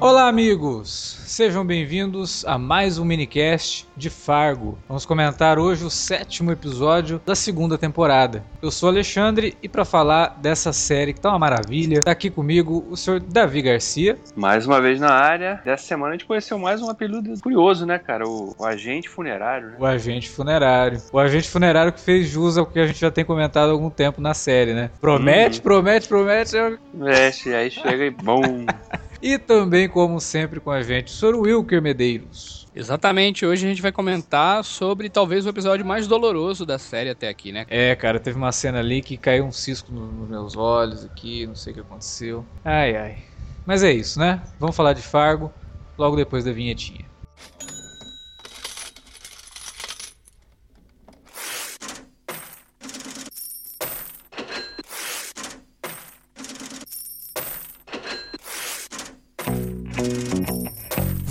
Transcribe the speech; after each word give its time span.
Olá, 0.00 0.28
amigos! 0.28 1.18
Sejam 1.26 1.66
bem-vindos 1.66 2.44
a 2.46 2.56
mais 2.56 2.98
um 2.98 3.04
minicast 3.04 3.84
de 3.96 4.08
Fargo. 4.08 4.78
Vamos 4.86 5.04
comentar 5.04 5.58
hoje 5.58 5.84
o 5.84 5.90
sétimo 5.90 6.52
episódio 6.52 7.20
da 7.26 7.34
segunda 7.34 7.76
temporada. 7.76 8.44
Eu 8.62 8.70
sou 8.70 8.88
Alexandre 8.88 9.56
e 9.60 9.68
para 9.68 9.84
falar 9.84 10.38
dessa 10.40 10.72
série 10.72 11.12
que 11.12 11.20
tá 11.20 11.30
uma 11.30 11.38
maravilha, 11.40 11.98
tá 11.98 12.12
aqui 12.12 12.30
comigo 12.30 12.86
o 12.88 12.96
senhor 12.96 13.18
Davi 13.18 13.60
Garcia. 13.60 14.16
Mais 14.36 14.68
uma 14.68 14.80
vez 14.80 15.00
na 15.00 15.10
área. 15.10 15.60
Dessa 15.64 15.88
semana 15.88 16.10
a 16.10 16.16
gente 16.16 16.26
conheceu 16.26 16.60
mais 16.60 16.80
um 16.80 16.88
apelido 16.88 17.34
curioso, 17.42 17.84
né, 17.84 17.98
cara? 17.98 18.24
O, 18.24 18.54
o 18.56 18.64
agente 18.64 19.08
funerário, 19.08 19.70
né? 19.70 19.76
O 19.80 19.84
agente 19.84 20.30
funerário. 20.30 21.02
O 21.12 21.18
agente 21.18 21.48
funerário 21.48 21.92
que 21.92 22.00
fez 22.00 22.28
jus 22.28 22.56
ao 22.56 22.64
que 22.64 22.78
a 22.78 22.86
gente 22.86 23.00
já 23.00 23.10
tem 23.10 23.24
comentado 23.24 23.70
há 23.70 23.72
algum 23.72 23.90
tempo 23.90 24.20
na 24.20 24.32
série, 24.32 24.74
né? 24.74 24.92
Promete, 25.00 25.58
hum. 25.58 25.62
promete, 25.62 26.06
promete. 26.06 26.56
Mexe, 26.94 27.52
aí 27.52 27.68
chega 27.68 28.04
e 28.04 28.10
bom. 28.10 28.40
E 29.20 29.38
também, 29.38 29.88
como 29.88 30.20
sempre, 30.20 30.60
com 30.60 30.70
a 30.70 30.82
gente, 30.82 31.08
o 31.08 31.10
Sr. 31.10 31.34
Wilker 31.36 31.82
Medeiros. 31.82 32.68
Exatamente, 32.74 33.44
hoje 33.44 33.66
a 33.66 33.68
gente 33.68 33.82
vai 33.82 33.90
comentar 33.90 34.62
sobre 34.62 35.10
talvez 35.10 35.44
o 35.44 35.48
episódio 35.48 35.84
mais 35.84 36.06
doloroso 36.06 36.64
da 36.64 36.78
série 36.78 37.10
até 37.10 37.28
aqui, 37.28 37.50
né? 37.50 37.66
É, 37.68 37.96
cara, 37.96 38.20
teve 38.20 38.36
uma 38.36 38.52
cena 38.52 38.78
ali 38.78 39.02
que 39.02 39.16
caiu 39.16 39.44
um 39.44 39.52
cisco 39.52 39.92
nos 39.92 40.28
meus 40.28 40.56
olhos 40.56 41.04
aqui, 41.04 41.46
não 41.46 41.56
sei 41.56 41.72
o 41.72 41.74
que 41.74 41.80
aconteceu. 41.80 42.44
Ai, 42.64 42.96
ai. 42.96 43.18
Mas 43.66 43.82
é 43.82 43.90
isso, 43.90 44.20
né? 44.20 44.40
Vamos 44.60 44.76
falar 44.76 44.92
de 44.92 45.02
Fargo 45.02 45.52
logo 45.96 46.14
depois 46.14 46.44
da 46.44 46.52
vinhetinha. 46.52 47.07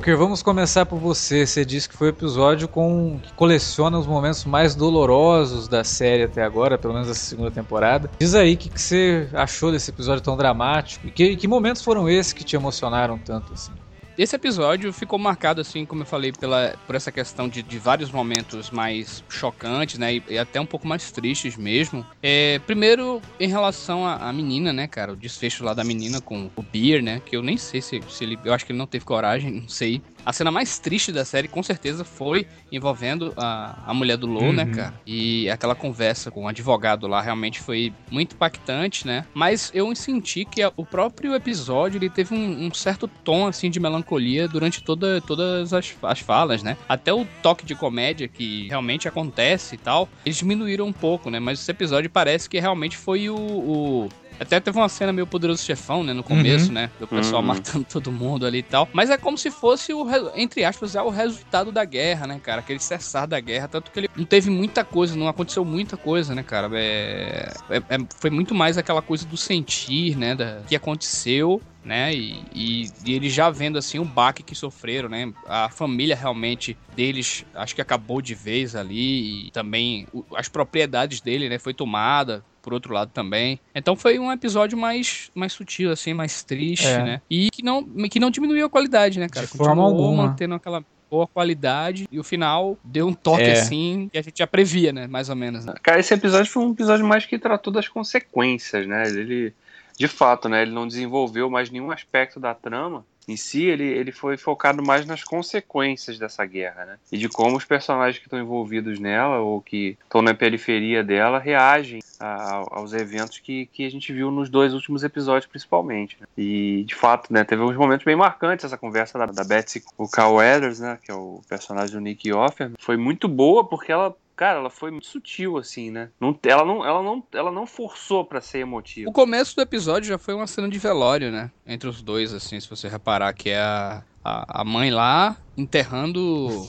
Wilker, 0.00 0.16
vamos 0.16 0.42
começar 0.42 0.86
por 0.86 0.98
você. 0.98 1.46
Você 1.46 1.62
disse 1.62 1.86
que 1.86 1.94
foi 1.94 2.08
o 2.08 2.10
episódio 2.10 2.66
com 2.66 3.20
que 3.22 3.34
coleciona 3.34 3.98
os 3.98 4.06
momentos 4.06 4.46
mais 4.46 4.74
dolorosos 4.74 5.68
da 5.68 5.84
série 5.84 6.22
até 6.22 6.42
agora, 6.42 6.78
pelo 6.78 6.94
menos 6.94 7.10
essa 7.10 7.20
segunda 7.20 7.50
temporada. 7.50 8.10
Diz 8.18 8.34
aí 8.34 8.54
o 8.54 8.56
que, 8.56 8.70
que 8.70 8.80
você 8.80 9.28
achou 9.34 9.70
desse 9.70 9.90
episódio 9.90 10.22
tão 10.22 10.38
dramático 10.38 11.06
e 11.06 11.10
que, 11.10 11.36
que 11.36 11.46
momentos 11.46 11.84
foram 11.84 12.08
esses 12.08 12.32
que 12.32 12.42
te 12.42 12.56
emocionaram 12.56 13.18
tanto 13.18 13.52
assim? 13.52 13.72
Esse 14.20 14.36
episódio 14.36 14.92
ficou 14.92 15.18
marcado, 15.18 15.62
assim, 15.62 15.86
como 15.86 16.02
eu 16.02 16.06
falei, 16.06 16.30
pela, 16.30 16.74
por 16.86 16.94
essa 16.94 17.10
questão 17.10 17.48
de, 17.48 17.62
de 17.62 17.78
vários 17.78 18.10
momentos 18.10 18.70
mais 18.70 19.24
chocantes, 19.30 19.98
né? 19.98 20.16
E, 20.16 20.22
e 20.28 20.38
até 20.38 20.60
um 20.60 20.66
pouco 20.66 20.86
mais 20.86 21.10
tristes 21.10 21.56
mesmo. 21.56 22.04
É, 22.22 22.58
primeiro, 22.66 23.22
em 23.40 23.48
relação 23.48 24.06
à 24.06 24.30
menina, 24.30 24.74
né, 24.74 24.86
cara? 24.86 25.14
O 25.14 25.16
desfecho 25.16 25.64
lá 25.64 25.72
da 25.72 25.82
menina 25.82 26.20
com 26.20 26.50
o 26.54 26.62
Beer, 26.62 27.02
né? 27.02 27.22
Que 27.24 27.34
eu 27.34 27.42
nem 27.42 27.56
sei 27.56 27.80
se, 27.80 27.98
se 28.10 28.22
ele. 28.22 28.38
Eu 28.44 28.52
acho 28.52 28.66
que 28.66 28.72
ele 28.72 28.78
não 28.78 28.86
teve 28.86 29.06
coragem, 29.06 29.52
não 29.62 29.68
sei. 29.70 30.02
A 30.24 30.32
cena 30.32 30.50
mais 30.50 30.78
triste 30.78 31.12
da 31.12 31.24
série, 31.24 31.48
com 31.48 31.62
certeza, 31.62 32.04
foi 32.04 32.46
envolvendo 32.70 33.32
a, 33.36 33.78
a 33.86 33.94
mulher 33.94 34.16
do 34.16 34.26
Low, 34.26 34.52
né, 34.52 34.64
uhum. 34.64 34.70
né, 34.70 34.74
cara? 34.74 34.94
E 35.06 35.48
aquela 35.50 35.74
conversa 35.74 36.30
com 36.30 36.44
o 36.44 36.48
advogado 36.48 37.06
lá 37.06 37.20
realmente 37.20 37.60
foi 37.60 37.92
muito 38.10 38.34
impactante, 38.34 39.06
né? 39.06 39.26
Mas 39.34 39.70
eu 39.74 39.94
senti 39.94 40.44
que 40.44 40.62
a, 40.62 40.72
o 40.76 40.84
próprio 40.84 41.34
episódio 41.34 41.98
ele 41.98 42.10
teve 42.10 42.34
um, 42.34 42.66
um, 42.66 42.74
certo 42.74 43.08
tom, 43.08 43.46
assim, 43.46 43.70
de 43.70 43.80
melancolia 43.80 44.46
durante 44.46 44.82
toda, 44.82 45.20
todas 45.20 45.72
as, 45.72 45.94
as 46.02 46.20
falas, 46.20 46.62
né? 46.62 46.76
Até 46.88 47.12
o 47.12 47.26
toque 47.42 47.64
de 47.64 47.74
comédia 47.74 48.28
que 48.28 48.68
realmente 48.68 49.08
acontece 49.08 49.74
e 49.74 49.78
tal, 49.78 50.08
eles 50.24 50.36
diminuíram 50.36 50.86
um 50.86 50.92
pouco, 50.92 51.30
né? 51.30 51.38
Mas 51.40 51.60
esse 51.60 51.70
episódio 51.70 52.10
parece 52.10 52.48
que 52.48 52.58
realmente 52.58 52.96
foi 52.96 53.28
o, 53.28 53.36
o 53.36 54.08
até 54.40 54.58
teve 54.58 54.78
uma 54.78 54.88
cena 54.88 55.12
meio 55.12 55.26
poderoso 55.26 55.62
chefão, 55.62 56.02
né, 56.02 56.14
no 56.14 56.22
começo, 56.22 56.68
uhum. 56.68 56.72
né? 56.72 56.90
Do 56.98 57.06
pessoal 57.06 57.42
uhum. 57.42 57.48
matando 57.48 57.84
todo 57.90 58.10
mundo 58.10 58.46
ali 58.46 58.58
e 58.58 58.62
tal. 58.62 58.88
Mas 58.92 59.10
é 59.10 59.18
como 59.18 59.36
se 59.36 59.50
fosse 59.50 59.92
o, 59.92 60.06
entre 60.34 60.64
aspas, 60.64 60.94
é 60.94 61.02
o 61.02 61.10
resultado 61.10 61.70
da 61.70 61.84
guerra, 61.84 62.26
né, 62.26 62.40
cara? 62.42 62.60
Aquele 62.60 62.80
cessar 62.80 63.26
da 63.26 63.38
guerra. 63.38 63.68
Tanto 63.68 63.90
que 63.90 64.00
ele 64.00 64.10
não 64.16 64.24
teve 64.24 64.48
muita 64.48 64.82
coisa, 64.82 65.14
não 65.14 65.28
aconteceu 65.28 65.62
muita 65.62 65.96
coisa, 65.96 66.34
né, 66.34 66.42
cara? 66.42 66.70
É, 66.72 67.52
é, 67.68 67.76
é, 67.76 67.98
foi 68.18 68.30
muito 68.30 68.54
mais 68.54 68.78
aquela 68.78 69.02
coisa 69.02 69.26
do 69.26 69.36
sentir, 69.36 70.16
né? 70.16 70.34
Da, 70.34 70.62
que 70.66 70.74
aconteceu 70.74 71.60
né? 71.84 72.14
E, 72.14 72.44
e, 72.54 72.90
e 73.06 73.14
eles 73.14 73.32
já 73.32 73.48
vendo 73.50 73.78
assim 73.78 73.98
o 73.98 74.04
baque 74.04 74.42
que 74.42 74.54
sofreram, 74.54 75.08
né? 75.08 75.32
A 75.46 75.68
família 75.70 76.14
realmente 76.14 76.76
deles 76.94 77.44
acho 77.54 77.74
que 77.74 77.80
acabou 77.80 78.20
de 78.20 78.34
vez 78.34 78.76
ali 78.76 79.46
e 79.46 79.50
também 79.50 80.06
o, 80.12 80.24
as 80.36 80.48
propriedades 80.48 81.20
dele, 81.20 81.48
né? 81.48 81.58
Foi 81.58 81.72
tomada 81.72 82.44
por 82.62 82.72
outro 82.72 82.92
lado 82.92 83.10
também. 83.12 83.60
Então 83.74 83.96
foi 83.96 84.18
um 84.18 84.30
episódio 84.32 84.76
mais, 84.76 85.30
mais 85.34 85.52
sutil, 85.52 85.90
assim, 85.90 86.14
mais 86.14 86.42
triste, 86.42 86.86
é. 86.86 87.02
né? 87.02 87.22
E 87.28 87.50
que 87.50 87.62
não, 87.62 87.84
que 88.08 88.20
não 88.20 88.30
diminuiu 88.30 88.66
a 88.66 88.70
qualidade, 88.70 89.18
né, 89.18 89.28
cara? 89.28 89.46
De 89.46 89.52
Continuou 89.52 89.74
forma 89.74 89.82
alguma. 89.82 90.26
mantendo 90.28 90.54
aquela 90.54 90.84
boa 91.10 91.26
qualidade 91.26 92.08
e 92.10 92.20
o 92.20 92.24
final 92.24 92.78
deu 92.84 93.08
um 93.08 93.12
toque 93.12 93.42
é. 93.42 93.52
assim 93.52 94.08
que 94.12 94.18
a 94.18 94.22
gente 94.22 94.38
já 94.38 94.46
previa, 94.46 94.92
né? 94.92 95.06
Mais 95.06 95.28
ou 95.28 95.36
menos. 95.36 95.64
Né? 95.64 95.74
Cara, 95.82 95.98
esse 95.98 96.14
episódio 96.14 96.50
foi 96.50 96.64
um 96.64 96.70
episódio 96.70 97.04
mais 97.04 97.26
que 97.26 97.38
tratou 97.38 97.72
das 97.72 97.88
consequências, 97.88 98.86
né? 98.86 99.08
Ele, 99.08 99.52
de 99.98 100.06
fato, 100.06 100.48
né? 100.48 100.62
Ele 100.62 100.70
não 100.70 100.86
desenvolveu 100.86 101.50
mais 101.50 101.70
nenhum 101.70 101.90
aspecto 101.90 102.38
da 102.38 102.54
trama 102.54 103.04
em 103.28 103.36
si, 103.36 103.64
ele, 103.64 103.84
ele 103.84 104.12
foi 104.12 104.36
focado 104.36 104.82
mais 104.82 105.06
nas 105.06 105.22
consequências 105.22 106.18
dessa 106.18 106.44
guerra, 106.44 106.84
né? 106.84 106.98
E 107.12 107.18
de 107.18 107.28
como 107.28 107.56
os 107.56 107.64
personagens 107.64 108.18
que 108.18 108.26
estão 108.26 108.38
envolvidos 108.38 108.98
nela 108.98 109.38
ou 109.38 109.60
que 109.60 109.96
estão 110.02 110.22
na 110.22 110.34
periferia 110.34 111.04
dela 111.04 111.38
reagem 111.38 112.00
a, 112.18 112.64
aos 112.70 112.92
eventos 112.92 113.38
que, 113.38 113.66
que 113.66 113.86
a 113.86 113.90
gente 113.90 114.12
viu 114.12 114.30
nos 114.30 114.48
dois 114.48 114.74
últimos 114.74 115.04
episódios, 115.04 115.46
principalmente. 115.46 116.16
Né? 116.20 116.26
E, 116.36 116.84
de 116.86 116.94
fato, 116.94 117.32
né, 117.32 117.44
teve 117.44 117.62
uns 117.62 117.76
momentos 117.76 118.04
bem 118.04 118.16
marcantes 118.16 118.64
essa 118.64 118.76
conversa 118.76 119.18
da, 119.18 119.26
da 119.26 119.44
Betsy 119.44 119.80
com 119.80 120.04
o 120.04 120.10
Carl 120.10 120.34
Weathers, 120.34 120.80
né? 120.80 120.98
Que 121.02 121.10
é 121.10 121.14
o 121.14 121.40
personagem 121.48 121.94
do 121.94 122.00
Nick 122.00 122.32
Offer. 122.32 122.72
Foi 122.78 122.96
muito 122.96 123.28
boa 123.28 123.64
porque 123.64 123.92
ela 123.92 124.14
cara, 124.40 124.58
ela 124.58 124.70
foi 124.70 124.90
muito 124.90 125.06
sutil, 125.06 125.58
assim, 125.58 125.90
né? 125.90 126.08
Não, 126.18 126.34
ela, 126.44 126.64
não, 126.64 126.82
ela, 126.82 127.02
não, 127.02 127.22
ela 127.30 127.52
não 127.52 127.66
forçou 127.66 128.24
para 128.24 128.40
ser 128.40 128.60
emotiva. 128.60 129.10
O 129.10 129.12
começo 129.12 129.54
do 129.54 129.60
episódio 129.60 130.08
já 130.08 130.16
foi 130.16 130.32
uma 130.32 130.46
cena 130.46 130.66
de 130.66 130.78
velório, 130.78 131.30
né? 131.30 131.50
Entre 131.66 131.86
os 131.86 132.00
dois, 132.00 132.32
assim, 132.32 132.58
se 132.58 132.66
você 132.66 132.88
reparar 132.88 133.34
que 133.34 133.50
é 133.50 133.60
a, 133.60 134.02
a, 134.24 134.62
a 134.62 134.64
mãe 134.64 134.90
lá 134.90 135.36
enterrando 135.60 136.20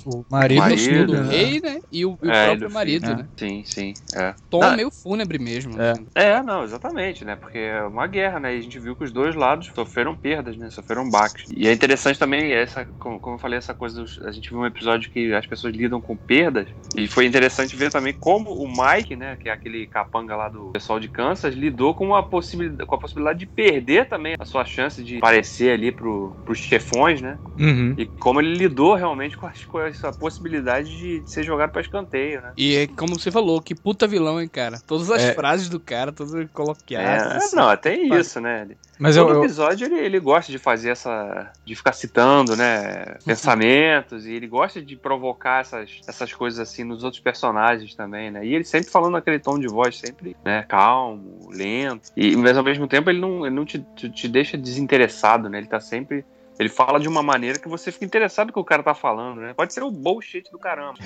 o 0.05 0.25
marido, 0.29 0.59
marido 0.59 1.05
do 1.07 1.23
né? 1.23 1.29
rei, 1.29 1.61
né? 1.61 1.79
E 1.91 2.05
o, 2.05 2.17
e 2.21 2.27
o 2.27 2.31
é, 2.31 2.45
próprio 2.47 2.71
marido, 2.71 3.05
filho, 3.05 3.17
né? 3.17 3.29
Sim, 3.37 3.63
sim. 3.65 3.93
É. 4.15 4.33
Tom 4.49 4.59
não, 4.59 4.75
meio 4.75 4.91
fúnebre 4.91 5.39
mesmo. 5.39 5.79
É. 5.81 5.93
Né? 5.93 6.05
é, 6.15 6.43
não, 6.43 6.63
exatamente, 6.63 7.23
né? 7.25 7.35
Porque 7.35 7.57
é 7.57 7.83
uma 7.83 8.07
guerra, 8.07 8.39
né? 8.39 8.55
E 8.55 8.59
a 8.59 8.61
gente 8.61 8.79
viu 8.79 8.95
que 8.95 9.03
os 9.03 9.11
dois 9.11 9.35
lados 9.35 9.71
sofreram 9.73 10.15
perdas, 10.15 10.57
né? 10.57 10.69
Sofreram 10.69 11.09
baques. 11.09 11.45
E 11.55 11.67
é 11.67 11.73
interessante 11.73 12.19
também, 12.19 12.51
essa, 12.51 12.85
como, 12.99 13.19
como 13.19 13.35
eu 13.35 13.39
falei, 13.39 13.57
essa 13.57 13.73
coisa. 13.73 14.01
Dos, 14.01 14.19
a 14.23 14.31
gente 14.31 14.49
viu 14.49 14.59
um 14.59 14.65
episódio 14.65 15.09
que 15.09 15.33
as 15.33 15.45
pessoas 15.45 15.73
lidam 15.73 16.01
com 16.01 16.15
perdas. 16.15 16.67
E 16.95 17.07
foi 17.07 17.25
interessante 17.25 17.75
ver 17.75 17.91
também 17.91 18.13
como 18.13 18.51
o 18.51 18.67
Mike, 18.67 19.15
né? 19.15 19.37
Que 19.37 19.49
é 19.49 19.53
aquele 19.53 19.87
capanga 19.87 20.35
lá 20.35 20.49
do 20.49 20.71
pessoal 20.71 20.99
de 20.99 21.07
Kansas, 21.07 21.55
lidou 21.55 21.93
com, 21.93 22.15
a 22.15 22.23
possibilidade, 22.23 22.85
com 22.85 22.95
a 22.95 22.97
possibilidade 22.97 23.39
de 23.39 23.45
perder 23.45 24.07
também 24.07 24.35
a 24.39 24.45
sua 24.45 24.65
chance 24.65 25.03
de 25.03 25.17
aparecer 25.17 25.71
ali 25.71 25.91
pro, 25.91 26.35
pros 26.45 26.59
chefões, 26.59 27.21
né? 27.21 27.37
Uhum. 27.59 27.93
E 27.97 28.05
como 28.05 28.41
ele 28.41 28.55
lidou 28.55 28.80
lidou 28.81 28.95
realmente 28.95 29.37
com, 29.37 29.49
com 29.67 29.79
essa 29.81 30.11
possibilidade 30.11 30.97
de, 30.97 31.19
de 31.19 31.31
ser 31.31 31.43
jogado 31.43 31.71
para 31.71 31.81
escanteio, 31.81 32.41
né? 32.41 32.53
E 32.57 32.75
é 32.75 32.87
como 32.87 33.19
você 33.19 33.29
falou, 33.29 33.61
que 33.61 33.75
puta 33.75 34.07
vilão, 34.07 34.41
hein, 34.41 34.47
cara? 34.47 34.79
Todas 34.85 35.11
as 35.11 35.21
é. 35.21 35.33
frases 35.33 35.69
do 35.69 35.79
cara, 35.79 36.11
todas 36.11 36.49
coloquiadas. 36.51 37.33
É, 37.33 37.37
assim, 37.37 37.55
não, 37.55 37.69
até 37.69 37.95
isso, 37.95 38.41
né? 38.41 38.67
Mas 38.97 39.15
Todo 39.15 39.33
eu, 39.33 39.43
episódio 39.43 39.85
ele, 39.85 39.99
ele 39.99 40.19
gosta 40.19 40.51
de 40.51 40.57
fazer 40.57 40.89
essa. 40.89 41.51
de 41.63 41.75
ficar 41.75 41.93
citando, 41.93 42.55
né? 42.55 43.17
Pensamentos, 43.25 44.25
e 44.25 44.33
ele 44.33 44.47
gosta 44.47 44.81
de 44.81 44.95
provocar 44.95 45.61
essas, 45.61 46.01
essas 46.07 46.33
coisas 46.33 46.59
assim 46.59 46.83
nos 46.83 47.03
outros 47.03 47.21
personagens 47.21 47.93
também, 47.93 48.31
né? 48.31 48.45
E 48.45 48.55
ele 48.55 48.63
sempre 48.63 48.89
falando 48.89 49.17
aquele 49.17 49.39
tom 49.39 49.59
de 49.59 49.67
voz, 49.67 49.97
sempre, 49.97 50.35
né? 50.43 50.63
Calmo, 50.67 51.49
lento. 51.51 52.09
E, 52.17 52.35
mas 52.35 52.57
ao 52.57 52.63
mesmo 52.63 52.87
tempo 52.87 53.09
ele 53.09 53.19
não, 53.19 53.45
ele 53.45 53.55
não 53.55 53.65
te, 53.65 53.79
te, 53.95 54.09
te 54.09 54.27
deixa 54.27 54.57
desinteressado, 54.57 55.49
né? 55.49 55.59
Ele 55.59 55.67
tá 55.67 55.79
sempre 55.79 56.25
ele 56.61 56.69
fala 56.69 56.99
de 56.99 57.07
uma 57.07 57.23
maneira 57.23 57.57
que 57.57 57.67
você 57.67 57.91
fica 57.91 58.05
interessado 58.05 58.47
no 58.47 58.53
que 58.53 58.59
o 58.59 58.63
cara 58.63 58.83
tá 58.83 58.93
falando, 58.93 59.41
né? 59.41 59.53
Pode 59.55 59.73
ser 59.73 59.81
o 59.81 59.89
bullshit 59.89 60.43
do 60.51 60.59
caramba. 60.59 60.99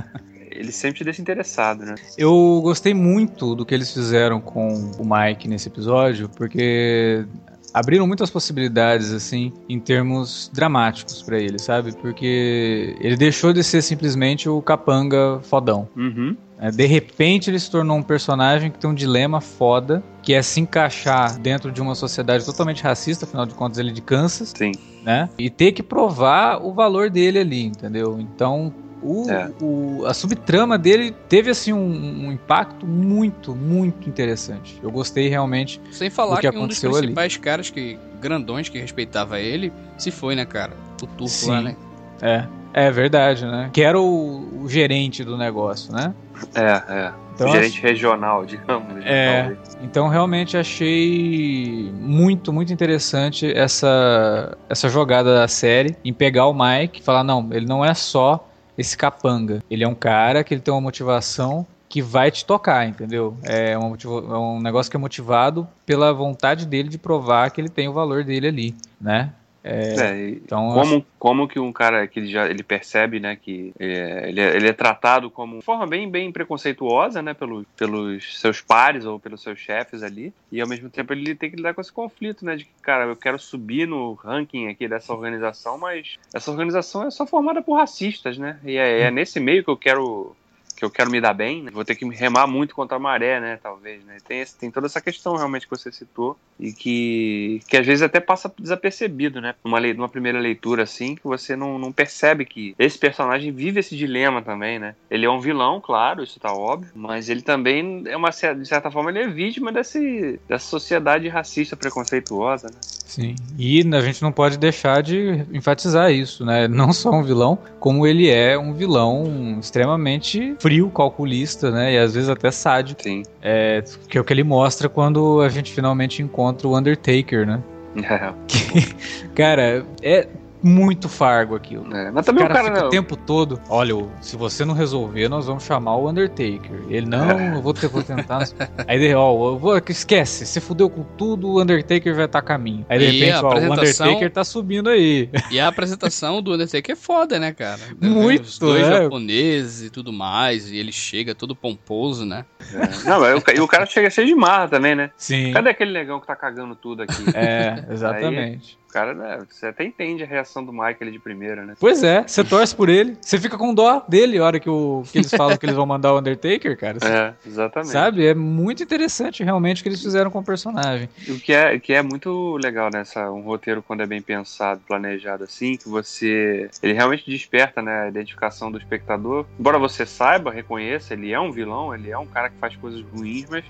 ele 0.50 0.72
sempre 0.72 0.98
te 0.98 1.04
deixa 1.04 1.20
interessado, 1.20 1.84
né? 1.84 1.94
Eu 2.16 2.60
gostei 2.62 2.94
muito 2.94 3.54
do 3.54 3.66
que 3.66 3.74
eles 3.74 3.92
fizeram 3.92 4.40
com 4.40 4.90
o 4.98 5.04
Mike 5.04 5.46
nesse 5.48 5.68
episódio, 5.68 6.30
porque 6.30 7.26
abriram 7.74 8.06
muitas 8.06 8.30
possibilidades, 8.30 9.12
assim, 9.12 9.52
em 9.68 9.78
termos 9.78 10.50
dramáticos 10.52 11.22
para 11.22 11.38
ele, 11.38 11.58
sabe? 11.58 11.94
Porque 11.96 12.96
ele 12.98 13.16
deixou 13.16 13.52
de 13.52 13.62
ser 13.62 13.82
simplesmente 13.82 14.48
o 14.48 14.62
capanga 14.62 15.40
fodão. 15.42 15.88
Uhum. 15.94 16.34
É, 16.62 16.70
de 16.70 16.86
repente 16.86 17.50
ele 17.50 17.58
se 17.58 17.68
tornou 17.68 17.96
um 17.96 18.02
personagem 18.04 18.70
que 18.70 18.78
tem 18.78 18.88
um 18.88 18.94
dilema 18.94 19.40
foda, 19.40 20.00
que 20.22 20.32
é 20.32 20.40
se 20.40 20.60
encaixar 20.60 21.36
dentro 21.40 21.72
de 21.72 21.82
uma 21.82 21.96
sociedade 21.96 22.46
totalmente 22.46 22.84
racista, 22.84 23.24
afinal 23.24 23.44
de 23.44 23.52
contas 23.52 23.78
ele 23.78 23.90
é 23.90 23.92
de 23.92 24.00
Kansas. 24.00 24.54
Sim. 24.56 24.70
Né? 25.02 25.28
E 25.36 25.50
ter 25.50 25.72
que 25.72 25.82
provar 25.82 26.64
o 26.64 26.72
valor 26.72 27.10
dele 27.10 27.40
ali, 27.40 27.64
entendeu? 27.64 28.20
Então 28.20 28.72
o, 29.02 29.28
é. 29.28 29.50
o, 29.60 30.06
a 30.06 30.14
subtrama 30.14 30.78
dele 30.78 31.12
teve 31.28 31.50
assim 31.50 31.72
um, 31.72 32.26
um, 32.26 32.30
impacto 32.30 32.86
muito, 32.86 33.56
muito 33.56 34.08
interessante. 34.08 34.78
Eu 34.80 34.92
gostei 34.92 35.28
realmente. 35.28 35.80
Sem 35.90 36.08
falar 36.10 36.36
do 36.36 36.40
que, 36.42 36.52
que 36.52 36.56
um 36.56 36.68
dos 36.68 36.78
principais 36.78 37.32
ali. 37.32 37.42
caras 37.42 37.70
que 37.70 37.98
grandões 38.20 38.68
que 38.68 38.78
respeitava 38.78 39.40
ele 39.40 39.72
se 39.98 40.12
foi, 40.12 40.36
né, 40.36 40.44
cara? 40.44 40.76
O 41.02 41.06
Turco 41.08 41.46
lá, 41.48 41.60
né? 41.60 41.76
É. 42.20 42.46
É 42.72 42.90
verdade, 42.90 43.44
né? 43.44 43.70
Que 43.72 43.82
era 43.82 44.00
o, 44.00 44.62
o 44.62 44.68
gerente 44.68 45.24
do 45.24 45.36
negócio, 45.36 45.92
né? 45.92 46.14
É, 46.54 46.82
é. 46.88 47.12
Então, 47.34 47.48
gerente 47.48 47.80
regional, 47.80 48.44
digamos. 48.44 49.04
É, 49.04 49.56
então 49.82 50.08
realmente 50.08 50.56
achei 50.56 51.90
muito, 51.94 52.52
muito 52.52 52.72
interessante 52.72 53.50
essa, 53.50 54.56
essa 54.68 54.88
jogada 54.88 55.34
da 55.34 55.48
série 55.48 55.96
em 56.04 56.12
pegar 56.12 56.46
o 56.46 56.54
Mike 56.54 57.00
e 57.00 57.02
falar, 57.02 57.24
não, 57.24 57.48
ele 57.52 57.66
não 57.66 57.84
é 57.84 57.94
só 57.94 58.48
esse 58.76 58.96
capanga. 58.96 59.62
Ele 59.70 59.82
é 59.82 59.88
um 59.88 59.94
cara 59.94 60.44
que 60.44 60.52
ele 60.52 60.60
tem 60.60 60.72
uma 60.72 60.80
motivação 60.80 61.66
que 61.88 62.00
vai 62.00 62.30
te 62.30 62.44
tocar, 62.44 62.88
entendeu? 62.88 63.36
É, 63.42 63.76
uma 63.76 63.96
é 63.96 64.38
um 64.38 64.60
negócio 64.60 64.90
que 64.90 64.96
é 64.96 65.00
motivado 65.00 65.68
pela 65.84 66.12
vontade 66.12 66.66
dele 66.66 66.88
de 66.88 66.96
provar 66.96 67.50
que 67.50 67.60
ele 67.60 67.68
tem 67.68 67.86
o 67.86 67.92
valor 67.92 68.24
dele 68.24 68.48
ali, 68.48 68.74
né? 69.00 69.32
É, 69.64 69.94
é, 69.94 70.28
então, 70.30 70.70
como, 70.70 70.80
acho... 70.80 71.06
como 71.18 71.48
que 71.48 71.60
um 71.60 71.72
cara 71.72 72.06
que 72.08 72.18
ele 72.18 72.28
já 72.28 72.46
ele 72.46 72.62
percebe, 72.64 73.20
né, 73.20 73.36
que 73.36 73.72
é, 73.78 74.28
ele, 74.28 74.40
é, 74.40 74.56
ele 74.56 74.68
é 74.68 74.72
tratado 74.72 75.30
como 75.30 75.58
de 75.58 75.64
forma 75.64 75.86
bem, 75.86 76.10
bem 76.10 76.32
preconceituosa, 76.32 77.22
né, 77.22 77.32
pelo, 77.32 77.64
pelos 77.76 78.40
seus 78.40 78.60
pares 78.60 79.04
ou 79.04 79.20
pelos 79.20 79.40
seus 79.40 79.58
chefes 79.60 80.02
ali, 80.02 80.32
e 80.50 80.60
ao 80.60 80.68
mesmo 80.68 80.90
tempo 80.90 81.12
ele 81.12 81.34
tem 81.34 81.50
que 81.50 81.56
lidar 81.56 81.74
com 81.74 81.80
esse 81.80 81.92
conflito, 81.92 82.44
né, 82.44 82.56
de 82.56 82.64
que, 82.64 82.70
cara, 82.82 83.04
eu 83.04 83.16
quero 83.16 83.38
subir 83.38 83.86
no 83.86 84.14
ranking 84.14 84.68
aqui 84.68 84.88
dessa 84.88 85.12
organização, 85.12 85.78
mas 85.78 86.18
essa 86.34 86.50
organização 86.50 87.06
é 87.06 87.10
só 87.10 87.24
formada 87.24 87.62
por 87.62 87.76
racistas, 87.76 88.36
né, 88.36 88.58
e 88.64 88.76
é, 88.76 89.02
é 89.02 89.10
nesse 89.10 89.38
meio 89.38 89.62
que 89.62 89.70
eu 89.70 89.76
quero 89.76 90.34
que 90.82 90.86
eu 90.86 90.90
quero 90.90 91.10
me 91.10 91.20
dar 91.20 91.32
bem, 91.32 91.62
né? 91.62 91.70
vou 91.70 91.84
ter 91.84 91.94
que 91.94 92.04
remar 92.08 92.48
muito 92.48 92.74
contra 92.74 92.96
a 92.96 93.00
maré, 93.00 93.38
né? 93.40 93.58
Talvez, 93.62 94.04
né? 94.04 94.16
Tem, 94.26 94.40
esse, 94.40 94.58
tem 94.58 94.68
toda 94.68 94.86
essa 94.86 95.00
questão 95.00 95.36
realmente 95.36 95.66
que 95.68 95.70
você 95.70 95.92
citou 95.92 96.36
e 96.58 96.72
que, 96.72 97.60
que 97.68 97.76
às 97.76 97.86
vezes 97.86 98.02
até 98.02 98.18
passa 98.18 98.52
desapercebido, 98.58 99.40
né? 99.40 99.54
Numa, 99.64 99.80
numa 99.80 100.08
primeira 100.08 100.40
leitura 100.40 100.82
assim, 100.82 101.14
que 101.14 101.22
você 101.22 101.54
não, 101.54 101.78
não 101.78 101.92
percebe 101.92 102.44
que 102.44 102.74
esse 102.76 102.98
personagem 102.98 103.52
vive 103.52 103.78
esse 103.78 103.96
dilema 103.96 104.42
também, 104.42 104.80
né? 104.80 104.96
Ele 105.08 105.24
é 105.24 105.30
um 105.30 105.40
vilão, 105.40 105.80
claro, 105.80 106.24
isso 106.24 106.40
tá 106.40 106.52
óbvio, 106.52 106.90
mas 106.96 107.28
ele 107.28 107.42
também 107.42 108.02
é 108.06 108.16
uma 108.16 108.30
de 108.30 108.66
certa 108.66 108.90
forma 108.90 109.10
ele 109.10 109.20
é 109.20 109.28
vítima 109.28 109.70
desse, 109.70 110.40
dessa 110.48 110.66
sociedade 110.66 111.28
racista 111.28 111.76
preconceituosa, 111.76 112.66
né? 112.66 112.80
Sim. 113.06 113.34
E 113.58 113.82
a 113.94 114.00
gente 114.00 114.22
não 114.22 114.32
pode 114.32 114.58
deixar 114.58 115.02
de 115.02 115.44
enfatizar 115.52 116.10
isso, 116.10 116.44
né? 116.44 116.66
Não 116.72 116.92
só 116.92 117.10
um 117.10 117.22
vilão, 117.22 117.58
como 117.78 118.06
ele 118.06 118.30
é 118.30 118.58
um 118.58 118.72
vilão 118.72 119.58
extremamente 119.60 120.56
frio, 120.58 120.88
calculista, 120.90 121.70
né? 121.70 121.94
E 121.94 121.98
às 121.98 122.14
vezes 122.14 122.30
até 122.30 122.50
sádico. 122.50 123.02
Sim. 123.02 123.22
É, 123.42 123.82
que 124.08 124.16
é 124.16 124.20
o 124.20 124.24
que 124.24 124.32
ele 124.32 124.42
mostra 124.44 124.88
quando 124.88 125.40
a 125.42 125.48
gente 125.48 125.72
finalmente 125.72 126.22
encontra 126.22 126.66
o 126.66 126.76
Undertaker, 126.76 127.46
né? 127.46 127.62
Que, 128.48 129.28
cara, 129.34 129.84
é 130.02 130.26
muito 130.62 131.08
fargo 131.08 131.54
aquilo. 131.54 131.94
É, 131.94 132.10
mas 132.10 132.24
também 132.24 132.44
o 132.44 132.48
cara, 132.48 132.60
o 132.60 132.64
cara 132.64 132.74
fica 132.74 132.80
não... 132.80 132.88
o 132.88 132.90
tempo 132.90 133.16
todo. 133.16 133.60
Olha, 133.68 133.94
se 134.20 134.36
você 134.36 134.64
não 134.64 134.74
resolver, 134.74 135.28
nós 135.28 135.46
vamos 135.46 135.64
chamar 135.64 135.96
o 135.96 136.08
Undertaker. 136.08 136.82
Ele 136.88 137.06
não, 137.06 137.30
é. 137.30 137.56
eu 137.56 137.62
vou, 137.62 137.74
ter, 137.74 137.88
vou 137.88 138.02
tentar. 138.02 138.48
Aí, 138.86 139.14
ó, 139.14 139.56
vou, 139.56 139.76
esquece, 139.88 140.46
se 140.46 140.60
fudeu 140.60 140.88
com 140.88 141.02
tudo, 141.16 141.48
o 141.48 141.60
Undertaker 141.60 142.14
vai 142.14 142.26
estar 142.26 142.38
a 142.38 142.42
caminho. 142.42 142.86
Aí 142.88 142.98
de 142.98 143.04
e 143.04 143.10
repente, 143.18 143.44
ó, 143.44 143.48
apresentação... 143.48 144.06
o 144.06 144.10
Undertaker 144.10 144.32
tá 144.32 144.44
subindo 144.44 144.88
aí. 144.88 145.28
E 145.50 145.58
a 145.58 145.68
apresentação 145.68 146.42
do 146.42 146.54
Undertaker 146.54 146.92
é 146.92 146.96
foda, 146.96 147.38
né, 147.38 147.52
cara? 147.52 147.80
Muito, 148.00 148.44
Os 148.44 148.58
dois 148.58 148.86
é. 148.86 149.02
japoneses 149.02 149.86
e 149.86 149.90
tudo 149.90 150.12
mais, 150.12 150.70
e 150.70 150.76
ele 150.76 150.92
chega 150.92 151.34
todo 151.34 151.56
pomposo, 151.56 152.24
né? 152.24 152.44
É. 152.72 153.08
Não, 153.08 153.22
e 153.54 153.60
o 153.60 153.68
cara 153.68 153.86
chega 153.86 154.10
cheio 154.10 154.26
de 154.26 154.34
marra 154.34 154.68
também, 154.68 154.94
né? 154.94 155.10
Sim. 155.16 155.52
Cadê 155.52 155.70
aquele 155.70 155.92
negão 155.92 156.20
que 156.20 156.26
tá 156.26 156.36
cagando 156.36 156.74
tudo 156.74 157.02
aqui? 157.02 157.22
É, 157.34 157.84
exatamente. 157.90 158.78
Aí, 158.78 158.81
cara, 158.92 159.14
né, 159.14 159.38
você 159.48 159.66
até 159.66 159.84
entende 159.84 160.22
a 160.22 160.26
reação 160.26 160.64
do 160.64 160.72
Michael 160.72 160.96
ali 161.00 161.12
de 161.12 161.18
primeira, 161.18 161.64
né? 161.64 161.74
Pois 161.80 162.04
é, 162.04 162.22
você 162.26 162.44
torce 162.44 162.74
por 162.76 162.88
ele. 162.88 163.16
Você 163.20 163.38
fica 163.38 163.56
com 163.56 163.74
dó 163.74 164.04
dele 164.08 164.38
a 164.38 164.44
hora 164.44 164.60
que, 164.60 164.68
o, 164.68 165.02
que 165.10 165.18
eles 165.18 165.30
falam 165.30 165.56
que 165.56 165.64
eles 165.64 165.76
vão 165.76 165.86
mandar 165.86 166.12
o 166.12 166.18
Undertaker, 166.18 166.76
cara. 166.78 166.98
é, 167.02 167.34
exatamente. 167.46 167.92
Sabe? 167.92 168.26
É 168.26 168.34
muito 168.34 168.82
interessante 168.82 169.42
realmente 169.42 169.80
o 169.80 169.82
que 169.82 169.88
eles 169.88 170.02
fizeram 170.02 170.30
com 170.30 170.40
o 170.40 170.44
personagem. 170.44 171.08
O 171.28 171.38
que 171.38 171.52
é, 171.52 171.78
que 171.78 171.92
é 171.92 172.02
muito 172.02 172.56
legal 172.56 172.90
nessa 172.92 173.30
um 173.30 173.40
roteiro 173.40 173.82
quando 173.82 174.02
é 174.02 174.06
bem 174.06 174.20
pensado, 174.20 174.80
planejado 174.86 175.44
assim, 175.44 175.76
que 175.76 175.88
você 175.88 176.68
ele 176.82 176.92
realmente 176.92 177.28
desperta, 177.30 177.80
né, 177.80 178.02
a 178.02 178.08
identificação 178.08 178.70
do 178.70 178.78
espectador. 178.78 179.46
Embora 179.58 179.78
você 179.78 180.04
saiba, 180.04 180.50
reconheça, 180.50 181.14
ele 181.14 181.32
é 181.32 181.40
um 181.40 181.50
vilão, 181.50 181.94
ele 181.94 182.10
é 182.10 182.18
um 182.18 182.26
cara 182.26 182.50
que 182.50 182.56
faz 182.58 182.76
coisas 182.76 183.02
ruins, 183.12 183.46
mas 183.48 183.64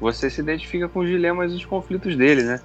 você 0.00 0.28
se 0.28 0.40
identifica 0.40 0.88
com 0.88 1.00
os 1.00 1.08
dilemas 1.08 1.52
e 1.52 1.56
os 1.56 1.64
conflitos 1.64 2.16
dele, 2.16 2.42
né? 2.42 2.60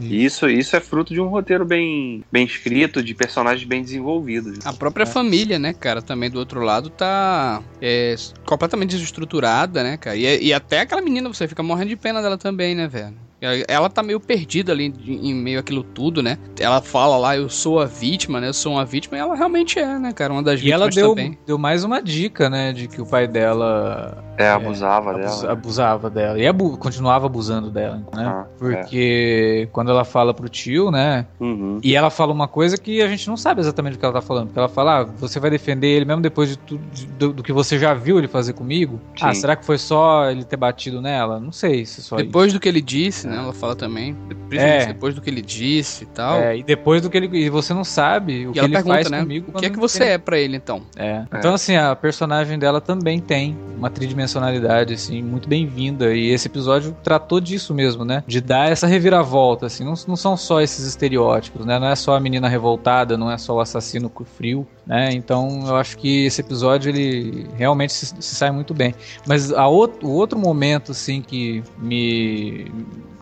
E 0.00 0.24
isso, 0.24 0.48
isso 0.48 0.76
é 0.76 0.80
fruto 0.80 1.12
de 1.12 1.20
um 1.20 1.28
roteiro 1.28 1.64
bem, 1.64 2.24
bem 2.30 2.44
escrito, 2.44 3.02
de 3.02 3.14
personagens 3.14 3.66
bem 3.66 3.82
desenvolvidos. 3.82 4.64
A 4.64 4.72
própria 4.72 5.04
é. 5.04 5.06
família, 5.06 5.58
né, 5.58 5.72
cara, 5.72 6.00
também 6.00 6.30
do 6.30 6.38
outro 6.38 6.60
lado 6.60 6.90
tá 6.90 7.62
é, 7.80 8.14
completamente 8.44 8.90
desestruturada, 8.90 9.82
né, 9.82 9.96
cara? 9.96 10.16
E, 10.16 10.46
e 10.46 10.52
até 10.52 10.80
aquela 10.80 11.02
menina, 11.02 11.28
você 11.28 11.46
fica 11.46 11.62
morrendo 11.62 11.88
de 11.88 11.96
pena 11.96 12.22
dela 12.22 12.38
também, 12.38 12.74
né, 12.74 12.86
velho? 12.88 13.14
Ela 13.66 13.90
tá 13.90 14.02
meio 14.02 14.20
perdida 14.20 14.72
ali 14.72 14.92
em 15.06 15.34
meio 15.34 15.60
àquilo 15.60 15.82
tudo, 15.82 16.22
né? 16.22 16.38
Ela 16.58 16.80
fala 16.80 17.16
lá, 17.16 17.36
eu 17.36 17.48
sou 17.48 17.80
a 17.80 17.86
vítima, 17.86 18.40
né? 18.40 18.48
Eu 18.48 18.54
sou 18.54 18.74
uma 18.74 18.84
vítima, 18.84 19.16
e 19.16 19.20
ela 19.20 19.34
realmente 19.34 19.78
é, 19.78 19.98
né, 19.98 20.12
cara? 20.12 20.32
Uma 20.32 20.42
das 20.42 20.60
e 20.60 20.64
vítimas 20.64 20.80
ela 20.80 20.90
deu, 20.90 21.08
também. 21.10 21.38
deu 21.46 21.58
mais 21.58 21.82
uma 21.82 22.00
dica, 22.00 22.48
né? 22.48 22.72
De 22.72 22.86
que 22.86 23.00
o 23.00 23.06
pai 23.06 23.26
dela. 23.26 24.22
É, 24.38 24.48
abusava 24.48 25.12
é, 25.12 25.20
dela. 25.20 25.52
Abusava 25.52 26.10
dela. 26.10 26.38
E 26.38 26.46
abu 26.46 26.76
continuava 26.76 27.26
abusando 27.26 27.70
dela, 27.70 27.96
né? 28.14 28.24
Ah, 28.26 28.46
Porque 28.58 29.64
é. 29.64 29.66
quando 29.72 29.90
ela 29.90 30.04
fala 30.04 30.32
pro 30.32 30.48
tio, 30.48 30.90
né? 30.90 31.26
Uhum. 31.40 31.80
E 31.82 31.96
ela 31.96 32.10
fala 32.10 32.32
uma 32.32 32.48
coisa 32.48 32.76
que 32.76 33.02
a 33.02 33.08
gente 33.08 33.28
não 33.28 33.36
sabe 33.36 33.60
exatamente 33.60 33.96
o 33.96 33.98
que 33.98 34.04
ela 34.04 34.14
tá 34.14 34.22
falando. 34.22 34.46
Porque 34.46 34.58
ela 34.58 34.68
fala, 34.68 35.00
ah, 35.00 35.04
você 35.04 35.40
vai 35.40 35.50
defender 35.50 35.88
ele 35.88 36.04
mesmo 36.04 36.22
depois 36.22 36.48
de 36.48 36.58
tudo 36.58 36.82
de, 36.92 37.06
do, 37.06 37.32
do, 37.32 37.42
que 37.42 37.52
você 37.52 37.78
já 37.78 37.94
viu 37.94 38.18
ele 38.18 38.28
fazer 38.28 38.52
comigo? 38.52 39.00
Ah, 39.14 39.18
Sim. 39.18 39.26
Ah, 39.26 39.34
será 39.34 39.56
que 39.56 39.64
foi 39.64 39.78
só 39.78 40.30
ele 40.30 40.44
ter 40.44 40.56
batido 40.56 41.00
nela? 41.00 41.40
Não 41.40 41.52
sei 41.52 41.84
se 41.84 42.02
só 42.02 42.16
Depois 42.16 42.48
isso. 42.48 42.56
do 42.56 42.60
que 42.60 42.68
ele 42.68 42.80
disse, 42.80 43.26
né? 43.26 43.31
Ela 43.36 43.52
fala 43.52 43.74
também 43.74 44.16
Principalmente 44.52 44.84
é. 44.84 44.86
depois 44.86 45.14
do 45.14 45.20
que 45.22 45.30
ele 45.30 45.40
disse 45.40 46.04
e 46.04 46.06
tal. 46.08 46.40
É, 46.40 46.58
e 46.58 46.62
depois 46.62 47.00
do 47.00 47.08
que 47.08 47.16
ele. 47.16 47.38
E 47.38 47.48
você 47.48 47.72
não 47.72 47.84
sabe 47.84 48.46
o 48.46 48.50
e 48.50 48.52
que 48.52 48.58
ele 48.58 48.74
pergunta, 48.74 48.94
faz 48.94 49.10
né? 49.10 49.20
comigo. 49.20 49.50
O 49.54 49.58
que 49.58 49.66
é 49.66 49.70
que 49.70 49.78
você 49.78 50.04
é 50.04 50.18
para 50.18 50.38
ele, 50.38 50.56
então? 50.56 50.82
É. 50.94 51.06
é. 51.06 51.38
Então, 51.38 51.54
assim, 51.54 51.74
a 51.74 51.96
personagem 51.96 52.58
dela 52.58 52.78
também 52.78 53.18
tem 53.18 53.56
uma 53.78 53.88
tridimensionalidade, 53.88 54.92
assim, 54.92 55.22
muito 55.22 55.48
bem-vinda. 55.48 56.14
E 56.14 56.28
esse 56.28 56.48
episódio 56.48 56.94
tratou 57.02 57.40
disso 57.40 57.72
mesmo, 57.72 58.04
né? 58.04 58.22
De 58.26 58.42
dar 58.42 58.70
essa 58.70 58.86
reviravolta, 58.86 59.66
assim. 59.66 59.84
Não, 59.84 59.94
não 60.06 60.16
são 60.16 60.36
só 60.36 60.60
esses 60.60 60.84
estereótipos, 60.84 61.64
né? 61.64 61.78
Não 61.78 61.88
é 61.88 61.96
só 61.96 62.14
a 62.14 62.20
menina 62.20 62.46
revoltada, 62.46 63.16
não 63.16 63.30
é 63.30 63.38
só 63.38 63.54
o 63.54 63.60
assassino 63.60 64.12
frio, 64.36 64.66
né? 64.86 65.10
Então, 65.12 65.64
eu 65.66 65.76
acho 65.76 65.96
que 65.96 66.26
esse 66.26 66.42
episódio, 66.42 66.90
ele 66.90 67.48
realmente 67.56 67.94
se, 67.94 68.06
se 68.06 68.34
sai 68.34 68.50
muito 68.50 68.74
bem. 68.74 68.94
Mas 69.26 69.50
a 69.50 69.66
outro, 69.66 70.06
o 70.06 70.12
outro 70.12 70.38
momento, 70.38 70.92
assim, 70.92 71.22
que 71.22 71.64
me 71.78 72.70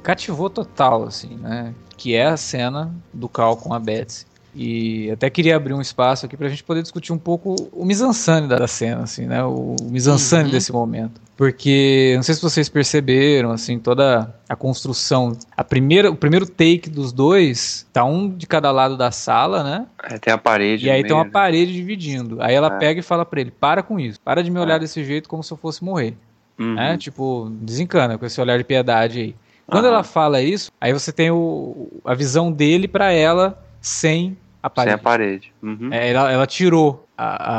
cativou 0.01 0.51
total, 0.51 1.05
assim, 1.05 1.37
né? 1.37 1.75
Que 1.97 2.15
é 2.15 2.27
a 2.27 2.37
cena 2.37 2.93
do 3.13 3.29
Cal 3.29 3.57
com 3.57 3.73
a 3.75 3.79
Betsy. 3.79 4.27
E 4.53 5.09
até 5.13 5.31
queria 5.31 5.55
abrir 5.55 5.75
um 5.75 5.81
espaço 5.81 6.27
aqui 6.27 6.37
pra 6.37 6.49
gente 6.49 6.65
poder 6.65 6.83
discutir 6.83 7.13
um 7.13 7.19
pouco 7.19 7.55
o 7.73 7.85
misansane 7.85 8.49
da 8.49 8.67
cena, 8.67 9.05
assim, 9.05 9.25
né? 9.27 9.45
O, 9.45 9.77
o 9.81 9.85
misansane 9.89 10.45
Uhum. 10.47 10.51
desse 10.51 10.73
momento. 10.73 11.21
Porque, 11.37 12.15
não 12.17 12.23
sei 12.25 12.35
se 12.35 12.43
vocês 12.43 12.69
perceberam, 12.69 13.53
assim, 13.53 13.79
toda 13.79 14.35
a 14.49 14.57
construção. 14.57 15.37
A 15.57 15.63
primeira, 15.63 16.11
o 16.11 16.17
primeiro 16.17 16.45
take 16.47 16.91
dos 16.91 17.13
dois, 17.13 17.87
tá 17.93 18.05
um 18.05 18.29
de 18.29 18.45
cada 18.47 18.73
lado 18.73 18.97
da 18.97 19.11
sala, 19.13 19.63
né? 19.63 19.87
É, 20.03 20.19
tem 20.19 20.33
a 20.35 20.37
parede. 20.39 20.87
E 20.87 20.91
aí 20.91 21.05
tem 21.05 21.13
uma 21.15 21.25
né? 21.25 21.31
parede 21.31 21.73
dividindo. 21.73 22.43
Aí 22.43 22.53
ela 22.55 22.75
É. 22.75 22.79
pega 22.79 22.99
e 23.01 23.03
fala 23.05 23.25
pra 23.25 23.41
ele: 23.41 23.53
para 23.53 23.83
com 23.85 24.01
isso. 24.01 24.19
Para 24.21 24.43
de 24.43 24.51
me 24.51 24.59
olhar 24.59 24.77
É. 24.77 24.79
desse 24.81 25.03
jeito 25.05 25.29
como 25.29 25.45
se 25.45 25.53
eu 25.53 25.57
fosse 25.57 25.85
morrer. 25.85 26.17
Uhum. 26.59 26.75
né? 26.75 26.99
Tipo, 26.99 27.51
desencana 27.63 28.19
com 28.19 28.27
esse 28.27 28.39
olhar 28.41 28.59
de 28.59 28.65
piedade 28.65 29.19
aí. 29.21 29.35
Quando 29.71 29.85
Aham. 29.87 29.95
ela 29.95 30.05
fala 30.05 30.43
isso, 30.43 30.71
aí 30.81 30.93
você 30.93 31.13
tem 31.13 31.31
o, 31.31 31.89
a 32.05 32.15
visão 32.15 32.51
dele 32.51 32.89
pra 32.89 33.13
ela 33.13 33.59
sem 33.81 34.37
a 34.63 34.69
Sem 34.69 34.75
parede. 34.75 34.95
a 34.95 34.99
parede. 34.99 35.53
Uhum. 35.63 35.89
É, 35.93 36.11
ela, 36.11 36.31
ela 36.31 36.47
tirou 36.47 37.07
a, 37.17 37.53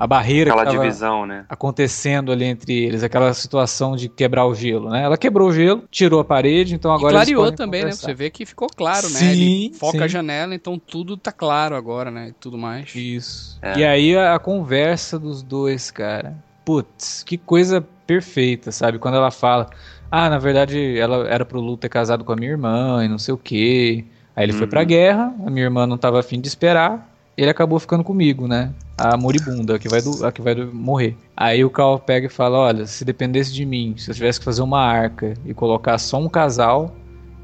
a, 0.00 0.04
a 0.04 0.06
barreira 0.06 0.50
Aquela 0.50 0.64
que 0.64 0.72
tava 0.72 0.82
divisão, 0.84 1.24
né? 1.26 1.44
acontecendo 1.48 2.32
ali 2.32 2.44
entre 2.44 2.72
eles, 2.72 3.02
aquela 3.04 3.32
situação 3.32 3.94
de 3.94 4.08
quebrar 4.08 4.44
o 4.46 4.54
gelo, 4.54 4.90
né? 4.90 5.02
Ela 5.02 5.16
quebrou 5.16 5.48
o 5.48 5.52
gelo, 5.52 5.84
tirou 5.90 6.20
a 6.20 6.24
parede, 6.24 6.74
então 6.74 6.92
agora 6.92 7.14
e 7.14 7.16
eles 7.18 7.28
clareou 7.34 7.52
também, 7.52 7.80
né? 7.80 7.86
conversar. 7.90 8.06
Você 8.08 8.14
vê 8.14 8.30
que 8.30 8.44
ficou 8.44 8.68
claro, 8.68 9.08
né? 9.10 9.18
Sim, 9.20 9.30
Ele 9.30 9.74
foca 9.74 9.98
sim. 9.98 10.04
a 10.04 10.08
janela, 10.08 10.54
então 10.54 10.78
tudo 10.78 11.16
tá 11.16 11.30
claro 11.30 11.76
agora, 11.76 12.10
né? 12.10 12.28
E 12.28 12.32
tudo 12.32 12.58
mais. 12.58 12.92
Isso. 12.94 13.58
É. 13.62 13.78
E 13.78 13.84
aí 13.84 14.16
a, 14.16 14.34
a 14.34 14.38
conversa 14.40 15.18
dos 15.18 15.42
dois, 15.42 15.90
cara. 15.92 16.36
Putz, 16.64 17.22
que 17.22 17.38
coisa 17.38 17.80
perfeita, 18.06 18.72
sabe? 18.72 18.98
Quando 18.98 19.14
ela 19.16 19.30
fala, 19.30 19.68
ah, 20.10 20.28
na 20.30 20.38
verdade 20.38 20.98
ela 20.98 21.28
era 21.28 21.44
pro 21.44 21.60
Lu 21.60 21.76
ter 21.76 21.88
casado 21.88 22.24
com 22.24 22.32
a 22.32 22.36
minha 22.36 22.50
irmã 22.50 23.04
e 23.04 23.08
não 23.08 23.18
sei 23.18 23.34
o 23.34 23.38
quê. 23.38 24.04
Aí 24.34 24.44
ele 24.44 24.52
foi 24.52 24.62
Uhum. 24.62 24.70
pra 24.70 24.84
guerra, 24.84 25.34
a 25.46 25.50
minha 25.50 25.64
irmã 25.64 25.86
não 25.86 25.98
tava 25.98 26.20
afim 26.20 26.40
de 26.40 26.46
esperar, 26.48 27.12
ele 27.36 27.50
acabou 27.50 27.78
ficando 27.78 28.04
comigo, 28.04 28.46
né? 28.46 28.72
A 28.96 29.16
moribunda, 29.16 29.76
a 29.76 29.78
que 29.78 29.88
vai, 29.88 30.00
do, 30.02 30.24
a 30.26 30.32
que 30.32 30.42
vai 30.42 30.54
do- 30.54 30.72
morrer. 30.74 31.16
Aí 31.36 31.64
o 31.64 31.70
Cal 31.70 31.98
pega 32.00 32.26
e 32.26 32.30
fala: 32.30 32.58
Olha, 32.58 32.84
se 32.86 33.04
dependesse 33.04 33.52
de 33.52 33.64
mim, 33.64 33.94
se 33.96 34.10
eu 34.10 34.14
tivesse 34.14 34.38
que 34.40 34.44
fazer 34.44 34.62
uma 34.62 34.80
arca 34.80 35.34
e 35.44 35.54
colocar 35.54 35.96
só 35.98 36.18
um 36.18 36.28
casal, 36.28 36.96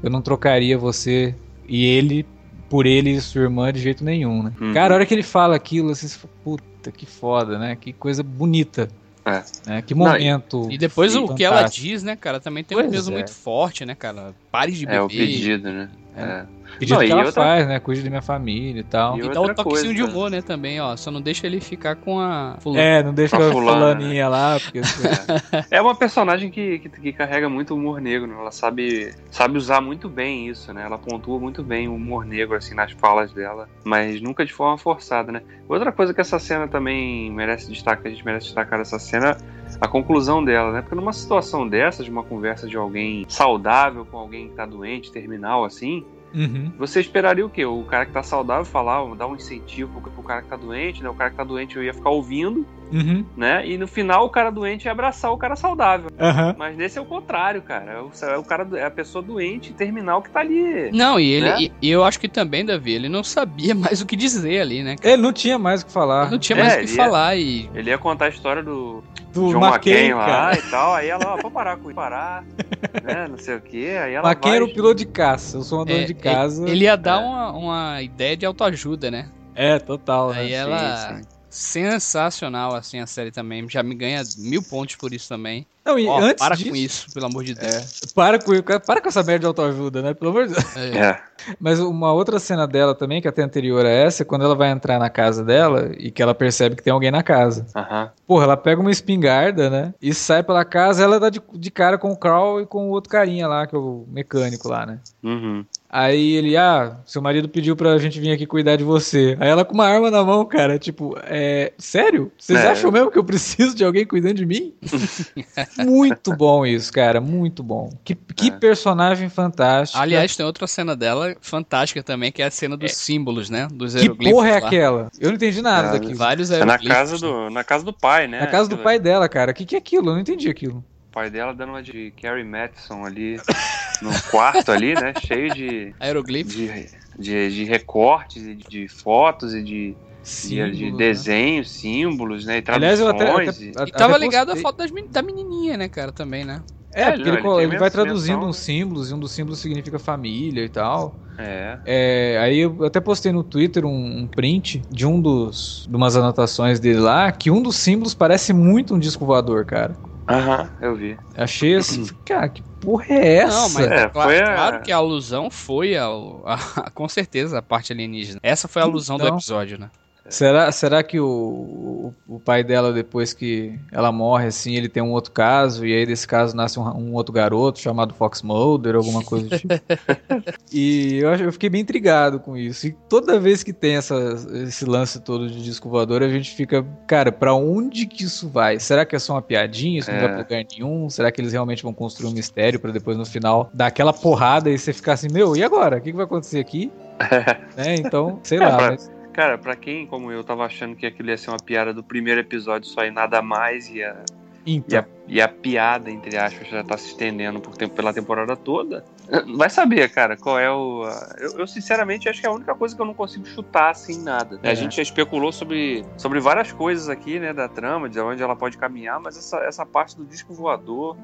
eu 0.03 0.09
não 0.09 0.21
trocaria 0.21 0.77
você 0.77 1.33
e 1.67 1.85
ele 1.85 2.25
por 2.69 2.85
ele 2.85 3.11
e 3.11 3.21
sua 3.21 3.43
irmã 3.43 3.71
de 3.71 3.79
jeito 3.79 4.03
nenhum, 4.03 4.43
né? 4.43 4.51
Uhum. 4.59 4.73
Cara, 4.73 4.93
a 4.93 4.95
hora 4.95 5.05
que 5.05 5.13
ele 5.13 5.23
fala 5.23 5.55
aquilo, 5.55 5.91
assim, 5.91 6.07
você 6.07 6.17
fala, 6.17 6.33
puta, 6.43 6.91
que 6.91 7.05
foda, 7.05 7.57
né? 7.57 7.75
Que 7.77 7.93
coisa 7.93 8.21
bonita. 8.23 8.89
É. 9.25 9.43
Né? 9.65 9.81
Que 9.81 9.95
Não, 9.95 10.05
momento. 10.05 10.67
E 10.71 10.77
depois 10.77 11.13
o 11.15 11.21
fantástico. 11.21 11.37
que 11.37 11.43
ela 11.43 11.63
diz, 11.63 12.03
né, 12.03 12.15
cara, 12.15 12.39
também 12.39 12.63
tem 12.63 12.77
um 12.77 12.81
Pois 12.81 12.91
peso 12.91 13.11
é. 13.11 13.13
muito 13.15 13.31
forte, 13.31 13.83
né, 13.83 13.95
cara? 13.95 14.33
Pare 14.51 14.71
de 14.71 14.85
beber. 14.85 14.97
É 14.97 15.01
o 15.01 15.07
pedido, 15.07 15.71
né? 15.71 15.89
É. 16.15 16.45
É. 16.73 16.77
Pedido 16.79 16.95
Não, 16.95 17.01
que 17.05 17.07
e 17.07 17.11
ela 17.11 17.25
outra- 17.25 17.43
faz, 17.43 17.67
né? 17.67 17.79
Cuide 17.79 18.01
da 18.03 18.09
minha 18.09 18.21
família 18.21 18.79
e 18.79 18.83
tal. 18.83 19.17
E 19.17 19.21
E 19.25 19.29
dá 19.29 19.41
um 19.41 19.53
toquezinho 19.53 19.93
de 19.93 20.01
coisa. 20.01 20.13
humor, 20.17 20.29
né, 20.31 20.41
também, 20.41 20.79
ó. 20.81 20.95
Só 20.97 21.09
não 21.11 21.21
deixa 21.21 21.45
ele 21.47 21.59
ficar 21.61 21.95
com 21.95 22.19
a 22.19 22.57
fulana. 22.59 22.81
É, 22.83 23.03
não 23.03 23.13
deixa 23.13 23.37
Com 23.37 23.43
a 23.43 23.51
fulana, 23.51 23.95
fulaninha 23.95 24.27
lá, 24.27 24.59
porque. 24.59 24.81
É 25.71 25.81
uma 25.81 25.95
personagem 25.95 26.49
que, 26.49 26.79
que, 26.79 26.89
que 26.89 27.13
carrega 27.13 27.49
muito 27.49 27.75
humor 27.75 28.01
negro, 28.01 28.27
né? 28.27 28.35
Ela 28.39 28.51
sabe, 28.51 29.13
sabe 29.31 29.57
usar 29.57 29.81
muito 29.81 30.09
bem 30.09 30.47
isso, 30.49 30.73
né? 30.73 30.83
Ela 30.83 30.97
pontua 30.97 31.39
muito 31.39 31.63
bem 31.63 31.87
o 31.87 31.95
humor 31.95 32.25
negro, 32.25 32.55
assim, 32.55 32.73
nas 32.75 32.91
falas 32.91 33.31
dela, 33.31 33.67
mas 33.83 34.21
nunca 34.21 34.45
de 34.45 34.53
forma 34.53 34.77
forçada, 34.77 35.31
né? 35.31 35.41
Outra 35.67 35.91
coisa 35.91 36.13
que 36.13 36.21
essa 36.21 36.39
cena 36.39 36.67
também 36.67 37.31
merece 37.31 37.69
destaque, 37.71 38.07
a 38.07 38.11
gente 38.11 38.25
merece 38.25 38.45
destacar 38.47 38.79
essa 38.79 38.99
cena, 38.99 39.37
a 39.81 39.87
conclusão 39.87 40.43
dela, 40.43 40.71
né? 40.71 40.81
Porque 40.81 40.95
numa 40.95 41.13
situação 41.13 41.67
dessa, 41.67 42.03
de 42.03 42.09
uma 42.09 42.23
conversa 42.23 42.67
de 42.67 42.77
alguém 42.77 43.25
saudável 43.27 44.05
com 44.05 44.17
alguém 44.17 44.49
que 44.49 44.55
tá 44.55 44.65
doente, 44.65 45.11
terminal, 45.11 45.63
assim, 45.65 46.05
Uhum. 46.35 46.71
você 46.77 46.99
esperaria 46.99 47.45
o 47.45 47.49
quê? 47.49 47.65
O 47.65 47.83
cara 47.83 48.05
que 48.05 48.11
tá 48.11 48.21
saudável 48.21 48.65
falar, 48.65 49.03
dar 49.15 49.27
um 49.27 49.35
incentivo 49.35 50.01
pro, 50.01 50.11
pro 50.11 50.23
cara 50.23 50.41
que 50.41 50.49
tá 50.49 50.57
doente, 50.57 51.01
né? 51.01 51.09
O 51.09 51.13
cara 51.13 51.29
que 51.29 51.37
tá 51.37 51.43
doente 51.43 51.77
eu 51.77 51.83
ia 51.83 51.93
ficar 51.93 52.09
ouvindo, 52.09 52.65
Uhum. 52.91 53.25
né? 53.35 53.65
E 53.67 53.77
no 53.77 53.87
final 53.87 54.25
o 54.25 54.29
cara 54.29 54.49
doente 54.51 54.85
ia 54.85 54.91
abraçar 54.91 55.31
o 55.31 55.37
cara 55.37 55.55
saudável. 55.55 56.09
Aham. 56.19 56.55
Mas 56.57 56.77
nesse 56.77 56.97
é 56.97 57.01
o 57.01 57.05
contrário, 57.05 57.61
cara. 57.61 57.91
É 57.93 57.99
o, 58.01 58.11
é 58.33 58.37
o 58.37 58.43
cara, 58.43 58.67
é 58.77 58.85
a 58.85 58.91
pessoa 58.91 59.23
doente, 59.23 59.73
terminal 59.73 60.21
que 60.21 60.29
tá 60.29 60.41
ali. 60.41 60.91
Não, 60.91 61.19
e 61.19 61.29
ele. 61.31 61.45
Né? 61.49 61.55
E, 61.61 61.71
e 61.81 61.89
eu 61.89 62.03
acho 62.03 62.19
que 62.19 62.27
também, 62.27 62.65
Davi, 62.65 62.91
ele 62.93 63.09
não 63.09 63.23
sabia 63.23 63.73
mais 63.75 64.01
o 64.01 64.05
que 64.05 64.15
dizer 64.15 64.59
ali, 64.61 64.83
né? 64.83 64.95
cara? 64.97 65.13
Ele 65.13 65.21
não 65.21 65.33
tinha 65.33 65.57
mais 65.57 65.81
o 65.81 65.85
que 65.85 65.91
falar. 65.91 66.23
Ele 66.23 66.31
não 66.31 66.39
tinha 66.39 66.57
É, 66.57 66.61
mais 66.61 66.73
o 66.73 66.77
que 66.77 66.83
ele 66.83 66.91
ia- 66.91 66.95
falar 66.97 67.35
e. 67.37 67.69
Ele 67.73 67.89
ia 67.89 67.97
contar 67.97 68.25
a 68.25 68.29
história 68.29 68.61
do 68.61 69.03
Do 69.35 69.51
John 69.51 69.59
McCain, 69.59 69.93
McCain 69.93 70.13
lá 70.13 70.53
e 70.53 70.61
tal. 70.63 70.93
Aí 70.93 71.09
ela, 71.09 71.33
ó, 71.33 71.37
vou 71.37 71.51
parar 71.51 71.77
com 71.77 71.89
isso, 71.89 71.95
parar, 71.95 72.43
né? 73.03 73.27
Não 73.29 73.37
sei 73.37 73.55
o 73.55 73.61
quê. 73.61 73.97
Aí 74.01 74.13
ela 74.13 74.29
McCain 74.29 74.51
vai... 74.51 74.55
era 74.57 74.65
o 74.65 74.73
piloto 74.73 74.95
de 74.95 75.05
caça. 75.05 75.57
Eu 75.57 75.61
sou 75.61 75.79
uma 75.79 75.85
dona 75.85 75.99
é, 75.99 76.03
de 76.05 76.13
casa. 76.13 76.67
Ele 76.67 76.85
ia 76.85 76.95
dar 76.95 77.21
É. 77.21 77.25
uma, 77.25 77.51
uma 77.51 78.01
ideia 78.01 78.35
de 78.37 78.45
autoajuda, 78.45 79.11
né? 79.11 79.29
É, 79.53 79.77
total, 79.77 80.31
né? 80.31 80.39
Aí 80.39 80.53
ela. 80.53 80.97
sim. 80.97 81.34
Sensacional, 81.55 82.75
assim, 82.75 82.99
a 82.99 83.07
série 83.07 83.31
também. 83.31 83.67
Já 83.69 83.81
me 83.81 83.95
ganha 83.95 84.21
mil 84.37 84.61
pontos 84.61 84.97
por 84.97 85.13
isso 85.13 85.29
também. 85.29 85.65
Não, 85.85 85.97
e 85.97 86.05
Ó, 86.07 86.19
antes 86.19 86.43
para 86.43 86.55
disso, 86.55 86.69
com 86.69 86.75
isso, 86.75 87.13
pelo 87.13 87.27
amor 87.27 87.43
de 87.43 87.53
Deus. 87.53 88.01
É, 88.03 88.13
para 88.13 88.39
com, 88.39 88.51
para 88.85 88.99
com 88.99 89.07
essa 89.07 89.23
merda 89.23 89.39
de 89.39 89.45
autoajuda, 89.45 90.01
né? 90.01 90.13
Pelo 90.13 90.31
amor 90.31 90.47
de 90.47 90.53
Deus. 90.53 90.75
É. 90.75 90.97
É. 90.97 91.21
Mas 91.59 91.79
uma 91.79 92.11
outra 92.11 92.39
cena 92.39 92.67
dela 92.67 92.93
também, 92.93 93.21
que 93.21 93.27
é 93.27 93.29
até 93.29 93.41
anterior 93.41 93.85
a 93.85 93.89
essa, 93.89 94.23
é 94.23 94.25
quando 94.25 94.43
ela 94.43 94.55
vai 94.55 94.69
entrar 94.71 94.99
na 94.99 95.09
casa 95.09 95.43
dela 95.43 95.91
e 95.97 96.11
que 96.11 96.21
ela 96.21 96.33
percebe 96.33 96.75
que 96.75 96.83
tem 96.83 96.91
alguém 96.91 97.11
na 97.11 97.23
casa. 97.23 97.65
Aham. 97.75 98.11
Porra, 98.27 98.43
ela 98.45 98.57
pega 98.57 98.81
uma 98.81 98.91
espingarda, 98.91 99.69
né? 99.69 99.93
E 100.01 100.13
sai 100.13 100.43
pela 100.43 100.65
casa, 100.65 101.03
ela 101.03 101.19
dá 101.19 101.29
de, 101.29 101.41
de 101.53 101.71
cara 101.71 101.97
com 101.97 102.11
o 102.11 102.17
Carl 102.17 102.59
e 102.59 102.65
com 102.65 102.89
o 102.89 102.91
outro 102.91 103.09
carinha 103.09 103.47
lá, 103.47 103.65
que 103.65 103.75
é 103.75 103.79
o 103.79 104.05
mecânico 104.09 104.67
lá, 104.67 104.85
né? 104.85 104.99
Uhum. 105.23 105.63
Aí 105.97 106.33
ele, 106.33 106.57
ah, 106.57 106.97
seu 107.05 107.21
marido 107.21 107.47
pediu 107.47 107.73
pra 107.73 107.97
gente 107.97 108.19
vir 108.19 108.29
aqui 108.33 108.45
cuidar 108.45 108.75
de 108.75 108.83
você. 108.83 109.37
Aí 109.39 109.47
ela 109.47 109.63
com 109.63 109.73
uma 109.73 109.87
arma 109.87 110.11
na 110.11 110.21
mão, 110.25 110.43
cara, 110.45 110.77
tipo, 110.77 111.15
é. 111.23 111.71
Sério? 111.77 112.29
Vocês 112.37 112.59
É. 112.59 112.67
acham 112.71 112.91
mesmo 112.91 113.09
que 113.09 113.17
eu 113.17 113.23
preciso 113.23 113.73
de 113.73 113.85
alguém 113.85 114.05
cuidando 114.05 114.33
de 114.35 114.45
mim? 114.45 114.73
muito 115.79 116.35
bom 116.35 116.65
isso, 116.65 116.91
cara, 116.91 117.21
muito 117.21 117.63
bom. 117.63 117.89
Que, 118.03 118.13
que 118.13 118.49
É. 118.49 118.51
personagem 118.51 119.29
fantástico. 119.29 120.01
Aliás, 120.01 120.35
tem 120.35 120.45
outra 120.45 120.67
cena 120.67 120.97
dela 120.97 121.33
fantástica 121.39 122.03
também, 122.03 122.29
que 122.29 122.41
é 122.41 122.45
a 122.47 122.51
cena 122.51 122.75
dos 122.75 122.91
símbolos, 122.93 123.49
né? 123.49 123.67
Dos 123.71 123.95
que 123.95 124.09
porra 124.09 124.49
é 124.49 124.59
lá. 124.59 124.67
aquela? 124.67 125.09
Eu 125.17 125.29
não 125.29 125.35
entendi 125.35 125.61
nada 125.61 125.87
Ah, 125.87 125.91
daquilo. 125.93 126.15
Vários 126.15 126.51
É 126.51 126.65
na 126.65 126.77
casa, 126.77 127.17
do, 127.17 127.49
na 127.49 127.63
casa 127.63 127.85
do 127.85 127.93
pai, 127.93 128.27
né? 128.27 128.41
Na 128.41 128.47
casa 128.47 128.67
do 128.69 128.77
pai 128.77 128.99
dela, 128.99 129.29
cara. 129.29 129.51
O 129.51 129.53
que, 129.55 129.63
que 129.65 129.75
é 129.75 129.79
aquilo? 129.79 130.09
Eu 130.09 130.13
não 130.15 130.19
entendi 130.19 130.49
aquilo. 130.49 130.83
O 131.09 131.13
pai 131.15 131.29
dela 131.29 131.53
dando 131.53 131.69
uma 131.69 131.81
de 131.81 132.11
Carrie 132.21 132.43
Matheson 132.43 133.05
ali 133.05 133.39
no 134.01 134.11
quarto 134.31 134.71
ali, 134.71 134.93
né? 134.95 135.13
Cheio 135.15 135.53
de, 135.53 135.93
Hieroglifos. 136.01 136.55
de, 136.55 136.89
de, 137.17 137.49
de 137.49 137.63
recortes 137.63 138.43
e 138.43 138.55
de 138.55 138.87
fotos 138.87 139.53
e 139.53 139.63
de, 139.63 139.97
de, 140.43 140.91
né? 140.91 140.97
desenhos, 140.97 141.71
símbolos, 141.71 142.45
né? 142.45 142.57
E 142.57 142.61
Aliás, 142.67 142.99
eu 142.99 143.07
traduções. 143.07 143.57
até. 143.57 143.63
e- 143.63 143.69
até, 143.71 143.83
E 143.89 143.91
tava 143.91 144.13
até 144.13 144.25
ligado 144.25 144.51
a 144.51 144.55
foto 144.55 144.77
das 144.77 144.91
men- 144.91 145.07
da 145.11 145.21
menininha, 145.21 145.77
né, 145.77 145.87
cara, 145.89 146.11
também, 146.11 146.43
né? 146.45 146.63
É, 146.93 147.01
É, 147.03 147.11
porque 147.11 147.29
não, 147.29 147.37
ele, 147.37 147.47
ele 147.47 147.63
ele 147.63 147.77
vai 147.77 147.89
traduzindo 147.91 148.39
né? 148.41 148.45
uns 148.45 148.57
símbolos, 148.57 149.11
e 149.11 149.13
um 149.13 149.19
dos 149.19 149.31
símbolos 149.31 149.59
significa 149.59 149.99
família 149.99 150.63
e 150.63 150.69
tal. 150.69 151.19
É. 151.37 151.77
É, 151.85 152.37
aí 152.39 152.59
eu 152.59 152.83
até 152.85 152.99
postei 153.01 153.31
no 153.31 153.43
Twitter 153.43 153.85
um, 153.85 154.19
um 154.21 154.27
print 154.27 154.81
de 154.89 155.05
um 155.05 155.21
dos. 155.21 155.85
de 155.87 155.95
umas 155.95 156.15
anotações 156.15 156.79
dele 156.79 156.99
lá, 156.99 157.31
que 157.31 157.51
um 157.51 157.61
dos 157.61 157.75
símbolos 157.75 158.13
parece 158.15 158.53
muito 158.53 158.95
um 158.95 158.99
disco 158.99 159.25
voador, 159.25 159.65
cara. 159.65 159.99
Aham, 160.27 160.69
eu 160.81 160.95
vi. 160.95 161.17
Achei 161.35 161.75
assim, 161.75 162.05
cara, 162.25 162.49
que 162.49 162.63
porra 162.79 163.05
é 163.09 163.35
essa? 163.37 163.53
Não, 163.61 163.69
mas 163.69 163.87
É, 163.91 164.09
cla- 164.09 164.23
foi 164.23 164.39
a- 164.39 164.55
claro 164.55 164.81
que 164.81 164.91
a 164.91 164.97
alusão 164.97 165.51
foi 165.51 165.95
ao- 165.95 166.43
a, 166.87 166.89
com 166.91 167.07
certeza 167.07 167.59
a 167.59 167.61
parte 167.61 167.93
alienígena. 167.93 168.39
Essa 168.41 168.67
foi 168.67 168.81
a 168.81 168.85
alusão 168.85 169.17
do 169.17 169.23
Então. 169.25 169.35
episódio, 169.37 169.77
né? 169.79 169.91
Será, 170.27 170.71
será 170.71 171.03
que 171.03 171.19
o, 171.19 172.13
o, 172.27 172.35
o 172.35 172.39
pai 172.39 172.63
dela, 172.63 172.91
depois 172.91 173.31
que 173.31 173.77
ela 173.91 174.11
morre, 174.11 174.47
assim, 174.47 174.73
ele 174.75 174.89
tem 174.89 175.03
um 175.03 175.11
outro 175.11 175.31
caso, 175.31 175.85
e 175.85 175.93
aí 175.95 176.03
desse 176.05 176.27
caso 176.27 176.55
nasce 176.55 176.79
um, 176.79 176.83
um 176.83 177.13
outro 177.13 177.31
garoto 177.31 177.77
chamado 177.79 178.11
Fox 178.13 178.41
Mulder, 178.41 178.95
alguma 178.95 179.23
coisa 179.23 179.47
do 179.47 179.57
tipo? 179.57 179.73
e 180.73 181.17
eu, 181.19 181.29
acho- 181.29 181.43
eu 181.43 181.51
fiquei 181.51 181.69
bem 181.69 181.81
intrigado 181.81 182.39
com 182.39 182.57
isso. 182.57 182.87
E 182.87 182.91
toda 183.07 183.39
vez 183.39 183.61
que 183.63 183.71
tem 183.71 183.97
essa, 183.97 184.15
esse 184.63 184.83
lance 184.85 185.19
todo 185.19 185.47
de 185.49 185.63
disco 185.63 185.89
voador, 185.89 186.23
a 186.23 186.29
gente 186.29 186.55
fica, 186.55 186.83
cara, 187.07 187.31
pra 187.31 187.53
onde 187.53 188.05
que 188.07 188.23
isso 188.23 188.49
vai? 188.49 188.79
Será 188.79 189.05
que 189.05 189.15
é 189.15 189.19
só 189.19 189.33
uma 189.33 189.41
piadinha? 189.43 189.99
Isso 189.99 190.09
não 190.09 190.17
É. 190.17 190.21
vai 190.21 190.29
pra 190.29 190.37
lugar 190.39 190.65
nenhum? 190.71 191.09
Será 191.09 191.31
que 191.31 191.39
eles 191.39 191.51
realmente 191.53 191.83
vão 191.83 191.93
construir 191.93 192.29
um 192.29 192.33
mistério 192.33 192.79
pra 192.79 192.91
depois 192.91 193.15
no 193.15 193.25
final 193.25 193.69
dar 193.73 193.87
aquela 193.87 194.11
porrada 194.11 194.69
e 194.71 194.77
você 194.77 194.91
ficar 194.91 195.13
assim, 195.13 195.27
meu, 195.31 195.55
e 195.55 195.63
agora? 195.63 195.97
O 195.97 196.01
que, 196.01 196.09
que 196.09 196.15
vai 196.17 196.25
acontecer 196.25 196.59
aqui? 196.59 196.91
né? 197.77 197.95
Então, 197.95 198.39
sei 198.43 198.57
É, 198.57 198.61
lá. 198.61 198.77
pra- 198.77 198.89
mas- 198.91 199.14
Cara, 199.35 199.57
pra 199.57 199.75
quem, 199.75 200.07
como 200.07 200.31
eu, 200.31 200.45
tava 200.45 200.63
achando 200.63 200.95
que 200.95 201.05
aquilo 201.05 201.29
ia 201.29 201.37
ser 201.37 201.49
uma 201.49 201.59
piada 201.59 201.93
do 201.93 202.01
primeiro 202.01 202.39
episódio 202.39 202.87
só 202.87 203.03
e 203.03 203.11
nada 203.11 203.41
mais, 203.41 203.89
e 203.89 204.01
a, 204.01 204.23
e 204.65 204.77
Então. 204.77 204.99
a, 204.99 205.05
e 205.27 205.41
a 205.41 205.47
piada, 205.49 206.09
entre 206.09 206.37
aspas, 206.37 206.69
já 206.69 206.81
tá 206.85 206.97
se 206.97 207.09
estendendo 207.09 207.59
por 207.59 207.75
tempo, 207.75 207.93
pela 207.93 208.13
temporada 208.13 208.55
toda, 208.55 209.03
vai 209.57 209.69
saber, 209.69 210.09
cara, 210.09 210.37
qual 210.37 210.57
é 210.57 210.71
o. 210.71 211.03
Eu, 211.37 211.59
eu, 211.59 211.67
sinceramente 211.67 212.29
acho 212.29 212.39
que 212.39 212.47
é 212.47 212.49
a 212.49 212.53
única 212.53 212.73
coisa 212.75 212.95
que 212.95 213.01
eu 213.01 213.05
não 213.05 213.13
consigo 213.13 213.45
chutar 213.45 213.89
assim 213.89 214.23
nada. 214.23 214.57
É. 214.63 214.71
A 214.71 214.73
gente 214.73 214.95
já 214.95 215.01
especulou 215.01 215.51
sobre, 215.51 216.05
sobre 216.17 216.39
várias 216.39 216.71
coisas 216.71 217.09
aqui, 217.09 217.37
né, 217.37 217.51
da 217.51 217.67
trama, 217.67 218.07
de 218.07 218.17
onde 218.21 218.41
ela 218.41 218.55
pode 218.55 218.77
caminhar, 218.77 219.19
mas 219.19 219.37
essa, 219.37 219.57
essa 219.65 219.85
parte 219.85 220.15
do 220.15 220.23
disco 220.23 220.53
voador. 220.53 221.17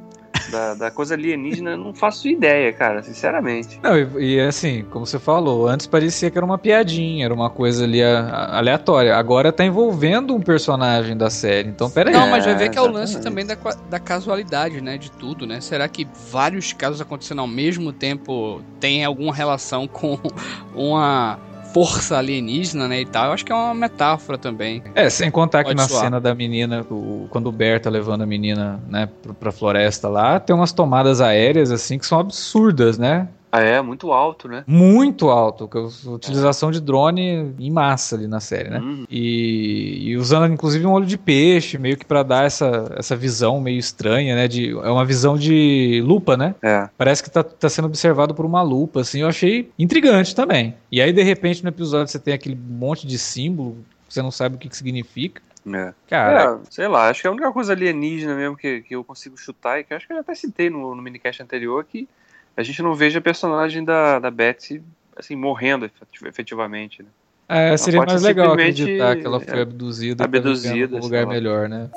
Da, 0.51 0.73
da 0.73 0.91
coisa 0.91 1.15
alienígena, 1.15 1.71
eu 1.71 1.77
não 1.77 1.93
faço 1.93 2.27
ideia, 2.27 2.71
cara, 2.73 3.01
sinceramente. 3.01 3.79
Não, 3.81 3.97
e, 3.97 4.35
e, 4.35 4.39
assim, 4.39 4.85
como 4.89 5.05
você 5.05 5.17
falou, 5.17 5.67
antes 5.67 5.87
parecia 5.87 6.29
que 6.29 6.37
era 6.37 6.45
uma 6.45 6.57
piadinha, 6.57 7.25
era 7.25 7.33
uma 7.33 7.49
coisa 7.49 7.83
ali 7.83 8.03
a, 8.03 8.57
aleatória. 8.57 9.15
Agora 9.15 9.51
tá 9.51 9.65
envolvendo 9.65 10.35
um 10.35 10.41
personagem 10.41 11.15
da 11.15 11.29
série, 11.29 11.69
então 11.69 11.89
peraí. 11.89 12.13
Não, 12.13 12.29
mas 12.29 12.45
vai 12.45 12.55
ver 12.55 12.69
que 12.69 12.77
é 12.77 12.81
o 12.81 12.91
lance 12.91 13.19
também 13.21 13.45
da, 13.45 13.55
da 13.89 13.99
casualidade, 13.99 14.81
né, 14.81 14.97
de 14.97 15.09
tudo, 15.11 15.47
né? 15.47 15.61
Será 15.61 15.87
que 15.87 16.07
vários 16.29 16.73
casos 16.73 17.01
acontecendo 17.01 17.39
ao 17.39 17.47
mesmo 17.47 17.93
tempo 17.93 18.61
tem 18.79 19.05
alguma 19.05 19.33
relação 19.33 19.87
com 19.87 20.19
uma 20.75 21.39
força 21.73 22.17
alienígena, 22.17 22.87
né, 22.87 23.01
e 23.01 23.05
tal. 23.05 23.27
Eu 23.27 23.33
acho 23.33 23.45
que 23.45 23.51
é 23.51 23.55
uma 23.55 23.73
metáfora 23.73 24.37
também. 24.37 24.83
É, 24.95 25.09
sem 25.09 25.31
contar 25.31 25.63
Pode 25.63 25.75
que 25.75 25.81
na 25.81 25.87
suar. 25.87 26.03
cena 26.03 26.19
da 26.19 26.33
menina, 26.35 26.85
o, 26.89 27.27
quando 27.29 27.47
o 27.47 27.51
Bert 27.51 27.83
tá 27.83 27.89
levando 27.89 28.21
a 28.21 28.25
menina, 28.25 28.79
né, 28.87 29.09
pra 29.39 29.51
floresta 29.51 30.07
lá, 30.07 30.39
tem 30.39 30.55
umas 30.55 30.71
tomadas 30.71 31.21
aéreas, 31.21 31.71
assim, 31.71 31.97
que 31.97 32.05
são 32.05 32.19
absurdas, 32.19 32.97
né? 32.97 33.27
Ah, 33.51 33.59
é? 33.59 33.81
Muito 33.81 34.13
alto, 34.13 34.47
né? 34.47 34.63
Muito 34.65 35.29
alto. 35.29 35.69
A 35.73 36.11
utilização 36.11 36.71
de 36.71 36.79
drone 36.79 37.53
em 37.59 37.69
massa 37.69 38.15
ali 38.15 38.25
na 38.25 38.39
série, 38.39 38.69
né? 38.69 38.79
Uhum. 38.79 39.05
E, 39.09 40.09
e, 40.09 40.17
usando 40.17 40.51
inclusive 40.51 40.85
um 40.85 40.91
olho 40.91 41.05
de 41.05 41.17
peixe, 41.17 41.77
meio 41.77 41.97
que 41.97 42.05
para 42.05 42.23
dar 42.23 42.45
essa, 42.45 42.93
essa 42.97 43.15
visão 43.15 43.59
meio 43.59 43.77
estranha, 43.77 44.35
né? 44.35 44.47
De, 44.47 44.71
é 44.71 44.89
uma 44.89 45.03
visão 45.03 45.37
de 45.37 46.01
lupa, 46.05 46.37
né? 46.37 46.55
É. 46.61 46.87
Parece 46.97 47.21
que 47.21 47.29
tá, 47.29 47.43
tá 47.43 47.67
sendo 47.67 47.85
observado 47.85 48.33
por 48.33 48.45
uma 48.45 48.61
lupa, 48.61 49.01
assim. 49.01 49.21
Eu 49.21 49.27
achei 49.27 49.69
intrigante 49.77 50.33
também. 50.33 50.75
E 50.89 51.01
aí, 51.01 51.11
de 51.11 51.21
repente, 51.21 51.61
no 51.61 51.69
episódio 51.69 52.07
você 52.07 52.19
tem 52.19 52.33
aquele 52.33 52.55
monte 52.55 53.05
de 53.05 53.17
símbolo, 53.17 53.77
você 54.07 54.21
não 54.21 54.31
sabe 54.31 54.55
o 54.55 54.57
que, 54.57 54.69
que 54.69 54.77
significa. 54.77 55.41
É. 55.67 55.93
Cara, 56.07 56.55
é, 56.55 56.59
sei 56.69 56.87
lá, 56.87 57.09
acho 57.09 57.21
que 57.21 57.27
é 57.27 57.29
a 57.29 57.33
única 57.33 57.51
coisa 57.51 57.73
alienígena 57.73 58.35
mesmo 58.35 58.57
que, 58.57 58.81
que 58.81 58.95
eu 58.95 59.03
consigo 59.03 59.37
chutar 59.37 59.79
e 59.79 59.83
que 59.83 59.93
acho 59.93 60.07
que 60.07 60.13
eu 60.13 60.17
já 60.17 60.21
até 60.21 60.33
citei 60.33 60.69
no, 60.69 60.95
no 60.95 61.01
minicast 61.01 61.43
anterior 61.43 61.83
que 61.83 62.07
a 62.55 62.63
gente 62.63 62.81
não 62.81 62.93
veja 62.93 63.19
a 63.19 63.21
personagem 63.21 63.83
da, 63.83 64.19
da 64.19 64.31
Betsy 64.31 64.83
assim, 65.15 65.35
morrendo 65.35 65.89
efetivamente. 66.25 67.03
Né? 67.03 67.09
É, 67.47 67.77
seria 67.77 68.01
mais 68.03 68.21
legal 68.21 68.53
acreditar 68.53 69.15
que 69.17 69.25
ela 69.25 69.39
foi 69.39 69.59
é, 69.59 69.61
abduzida, 69.61 70.23
abduzida 70.23 70.97
um 70.97 70.99
lugar 70.99 71.27
melhor, 71.27 71.67
né? 71.67 71.89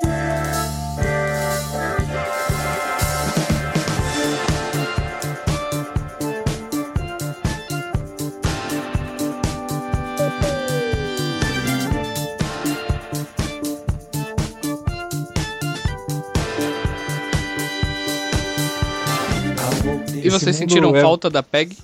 Vocês 20.39 20.55
sentiram 20.55 20.95
é... 20.95 21.01
falta 21.01 21.29
da 21.29 21.43
PEG? 21.43 21.77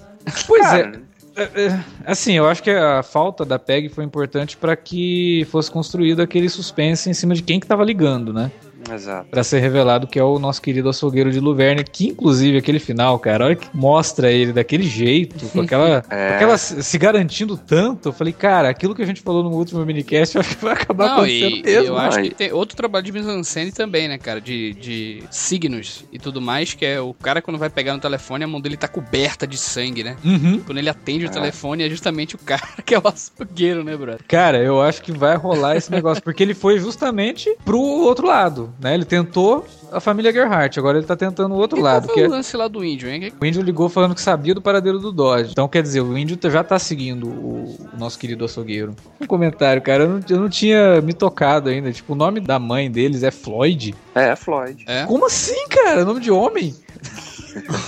Pois 0.47 0.73
é. 0.73 0.91
é. 1.35 1.43
é. 1.43 1.83
Assim, 2.05 2.33
eu 2.33 2.47
acho 2.47 2.61
que 2.61 2.69
a 2.69 3.01
falta 3.03 3.43
da 3.43 3.57
PEG 3.57 3.89
foi 3.89 4.03
importante 4.03 4.57
para 4.57 4.75
que 4.75 5.47
fosse 5.49 5.71
construído 5.71 6.21
aquele 6.21 6.49
suspense 6.49 7.09
em 7.09 7.13
cima 7.13 7.33
de 7.33 7.41
quem 7.41 7.59
que 7.59 7.67
tava 7.67 7.83
ligando, 7.83 8.33
né? 8.33 8.51
Exato. 8.89 9.27
Pra 9.29 9.43
ser 9.43 9.59
revelado 9.59 10.07
que 10.07 10.17
é 10.17 10.23
o 10.23 10.39
nosso 10.39 10.61
querido 10.61 10.89
açougueiro 10.89 11.31
de 11.31 11.39
Luverne, 11.39 11.83
que 11.83 12.07
inclusive 12.07 12.57
aquele 12.57 12.79
final, 12.79 13.19
cara, 13.19 13.45
olha 13.45 13.55
que 13.55 13.67
mostra 13.73 14.31
ele 14.31 14.53
daquele 14.53 14.83
jeito, 14.83 15.45
com 15.49 15.61
aquela, 15.61 16.03
é. 16.09 16.29
com 16.29 16.35
aquela 16.35 16.57
se 16.57 16.97
garantindo 16.97 17.57
tanto. 17.57 18.09
Eu 18.09 18.13
falei, 18.13 18.33
cara, 18.33 18.69
aquilo 18.69 18.95
que 18.95 19.01
a 19.01 19.05
gente 19.05 19.21
falou 19.21 19.43
no 19.43 19.51
último 19.51 19.85
minicast, 19.85 20.35
eu 20.35 20.41
acho 20.41 20.57
que 20.57 20.63
vai 20.63 20.73
acabar 20.73 21.05
Não, 21.07 21.13
acontecendo 21.17 21.55
e, 21.57 21.63
mesmo. 21.63 21.87
Eu 21.87 21.97
acho 21.97 22.21
que 22.21 22.29
tem 22.31 22.51
outro 22.51 22.75
trabalho 22.75 23.05
de 23.05 23.11
mise 23.11 23.71
também, 23.71 24.07
né, 24.07 24.17
cara, 24.17 24.41
de, 24.41 24.73
de 24.73 25.23
signos 25.29 26.05
e 26.11 26.17
tudo 26.17 26.41
mais, 26.41 26.73
que 26.73 26.85
é 26.85 26.99
o 26.99 27.13
cara 27.13 27.41
quando 27.41 27.57
vai 27.57 27.69
pegar 27.69 27.93
no 27.93 27.99
telefone, 27.99 28.43
a 28.43 28.47
mão 28.47 28.59
dele 28.59 28.77
tá 28.77 28.87
coberta 28.87 29.45
de 29.45 29.57
sangue, 29.57 30.03
né? 30.03 30.15
Uhum. 30.23 30.61
Quando 30.65 30.77
ele 30.77 30.89
atende 30.89 31.25
o 31.25 31.27
é. 31.27 31.31
telefone, 31.31 31.83
é 31.83 31.89
justamente 31.89 32.35
o 32.35 32.37
cara 32.37 32.61
que 32.85 32.95
é 32.95 32.99
o 32.99 33.07
açougueiro, 33.07 33.83
né, 33.83 33.95
brother? 33.95 34.21
Cara, 34.27 34.57
eu 34.57 34.81
acho 34.81 35.01
que 35.01 35.11
vai 35.11 35.35
rolar 35.35 35.75
esse 35.75 35.91
negócio, 35.91 36.23
porque 36.23 36.43
ele 36.43 36.53
foi 36.53 36.79
justamente 36.79 37.55
pro 37.63 37.79
outro 37.79 38.27
lado 38.27 38.70
né? 38.79 38.93
Ele 38.93 39.05
tentou 39.05 39.65
a 39.91 39.99
família 39.99 40.31
Gerhardt, 40.31 40.79
agora 40.79 40.97
ele 40.97 41.05
tá 41.05 41.15
tentando 41.15 41.53
o 41.53 41.57
outro 41.57 41.77
e 41.77 41.81
lado. 41.81 42.07
Qual 42.07 42.15
foi 42.15 42.23
que 42.23 42.29
o 42.29 42.33
é... 42.33 42.37
lance 42.37 42.55
lá 42.55 42.67
do 42.67 42.83
índio, 42.83 43.09
hein? 43.09 43.31
O 43.39 43.45
índio 43.45 43.61
ligou 43.61 43.89
falando 43.89 44.15
que 44.15 44.21
sabia 44.21 44.53
do 44.53 44.61
paradeiro 44.61 44.99
do 44.99 45.11
Dodge. 45.11 45.51
Então, 45.51 45.67
quer 45.67 45.83
dizer, 45.83 46.01
o 46.01 46.17
índio 46.17 46.37
já 46.49 46.63
tá 46.63 46.79
seguindo 46.79 47.27
o, 47.27 47.77
o 47.93 47.97
nosso 47.97 48.17
querido 48.17 48.45
açougueiro. 48.45 48.95
Um 49.19 49.27
comentário, 49.27 49.81
cara, 49.81 50.03
eu 50.03 50.09
não, 50.09 50.19
eu 50.29 50.39
não, 50.39 50.49
tinha 50.49 51.01
me 51.01 51.13
tocado 51.13 51.69
ainda. 51.69 51.91
Tipo, 51.91 52.13
o 52.13 52.15
nome 52.15 52.39
da 52.39 52.57
mãe 52.57 52.89
deles 52.89 53.23
é 53.23 53.31
Floyd. 53.31 53.93
É, 54.15 54.29
é 54.29 54.35
Floyd. 54.35 54.83
É? 54.87 55.05
Como 55.05 55.25
assim, 55.25 55.67
cara? 55.67 56.05
Nome 56.05 56.21
de 56.21 56.31
homem? 56.31 56.75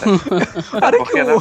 cara, 0.80 1.06
que 1.06 1.18
eu... 1.18 1.36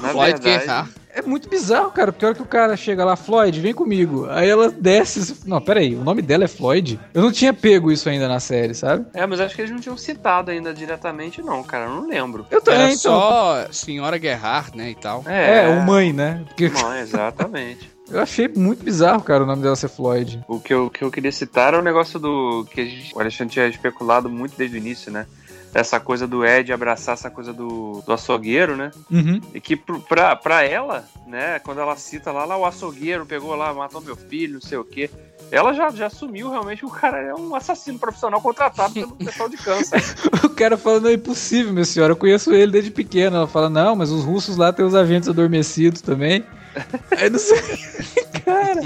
Na 0.00 0.08
Floyd 0.08 0.42
verdade, 0.42 0.64
Gerhardt. 0.64 1.01
É 1.14 1.20
muito 1.20 1.48
bizarro, 1.48 1.90
cara, 1.90 2.10
porque 2.10 2.24
a 2.24 2.28
hora 2.28 2.36
que 2.36 2.42
o 2.42 2.46
cara 2.46 2.76
chega 2.76 3.04
lá, 3.04 3.16
Floyd, 3.16 3.60
vem 3.60 3.74
comigo. 3.74 4.26
Aí 4.30 4.48
ela 4.48 4.70
desce. 4.70 5.46
Não, 5.46 5.60
peraí, 5.60 5.94
o 5.94 6.02
nome 6.02 6.22
dela 6.22 6.44
é 6.44 6.48
Floyd? 6.48 6.98
Eu 7.12 7.20
não 7.20 7.30
tinha 7.30 7.52
pego 7.52 7.92
isso 7.92 8.08
ainda 8.08 8.26
na 8.26 8.40
série, 8.40 8.74
sabe? 8.74 9.04
É, 9.12 9.26
mas 9.26 9.38
acho 9.38 9.54
que 9.54 9.60
eles 9.60 9.70
não 9.70 9.80
tinham 9.80 9.96
citado 9.96 10.50
ainda 10.50 10.72
diretamente, 10.72 11.42
não, 11.42 11.62
cara. 11.62 11.84
Eu 11.84 11.90
não 11.90 12.08
lembro. 12.08 12.46
Eu 12.50 12.62
também, 12.62 12.80
Era 12.80 12.92
então. 12.92 13.12
só 13.12 13.66
Senhora 13.70 14.18
Gerhardt, 14.18 14.76
né, 14.76 14.90
e 14.90 14.94
tal. 14.94 15.22
É, 15.26 15.64
é 15.64 15.68
o 15.68 15.82
mãe, 15.82 16.12
né? 16.12 16.42
Porque... 16.48 16.70
Mãe, 16.70 17.00
exatamente. 17.00 17.90
Eu 18.10 18.20
achei 18.20 18.46
muito 18.46 18.84
bizarro, 18.84 19.22
cara, 19.22 19.42
o 19.42 19.46
nome 19.46 19.62
dela 19.62 19.74
ser 19.74 19.88
Floyd. 19.88 20.44
O 20.46 20.60
que 20.60 20.74
eu, 20.74 20.90
que 20.90 21.02
eu 21.02 21.10
queria 21.10 21.32
citar 21.32 21.72
é 21.72 21.78
o 21.78 21.82
negócio 21.82 22.18
do. 22.18 22.66
que 22.70 22.80
a 22.82 22.84
gente, 22.84 23.14
o 23.14 23.18
Alexandre 23.18 23.54
tinha 23.54 23.66
especulado 23.66 24.28
muito 24.28 24.54
desde 24.54 24.76
o 24.76 24.78
início, 24.78 25.10
né? 25.10 25.26
Essa 25.74 25.98
coisa 25.98 26.26
do 26.26 26.44
Ed 26.44 26.72
abraçar 26.72 27.14
essa 27.14 27.30
coisa 27.30 27.52
do, 27.52 28.02
do 28.04 28.12
açougueiro, 28.12 28.76
né? 28.76 28.90
Uhum. 29.10 29.40
E 29.54 29.60
que 29.60 29.76
pra, 29.76 30.36
pra 30.36 30.62
ela, 30.62 31.04
né, 31.26 31.58
quando 31.60 31.80
ela 31.80 31.96
cita 31.96 32.30
lá, 32.30 32.44
lá 32.44 32.56
o 32.56 32.66
açougueiro 32.66 33.24
pegou 33.24 33.54
lá, 33.54 33.72
matou 33.72 34.00
meu 34.00 34.16
filho, 34.16 34.54
não 34.54 34.60
sei 34.60 34.78
o 34.78 34.84
quê. 34.84 35.08
Ela 35.50 35.72
já, 35.72 35.90
já 35.90 36.06
assumiu 36.06 36.50
realmente 36.50 36.80
que 36.80 36.86
o 36.86 36.90
cara 36.90 37.18
é 37.18 37.34
um 37.34 37.54
assassino 37.54 37.98
profissional 37.98 38.40
contratado 38.40 38.94
pelo 38.94 39.16
pessoal 39.16 39.48
de 39.48 39.56
câncer. 39.56 40.02
o 40.44 40.50
cara 40.50 40.76
fala, 40.76 41.00
não 41.00 41.10
é 41.10 41.14
impossível, 41.14 41.72
minha 41.72 41.84
senhora, 41.84 42.12
eu 42.12 42.16
conheço 42.16 42.52
ele 42.52 42.72
desde 42.72 42.90
pequeno. 42.90 43.36
Ela 43.36 43.46
fala, 43.46 43.68
não, 43.68 43.96
mas 43.96 44.10
os 44.10 44.24
russos 44.24 44.56
lá 44.56 44.72
têm 44.72 44.84
os 44.84 44.94
agentes 44.94 45.28
adormecidos 45.28 46.00
também. 46.00 46.44
Aí 47.18 47.28
não 47.28 47.38
sei. 47.38 47.60
cara. 48.44 48.80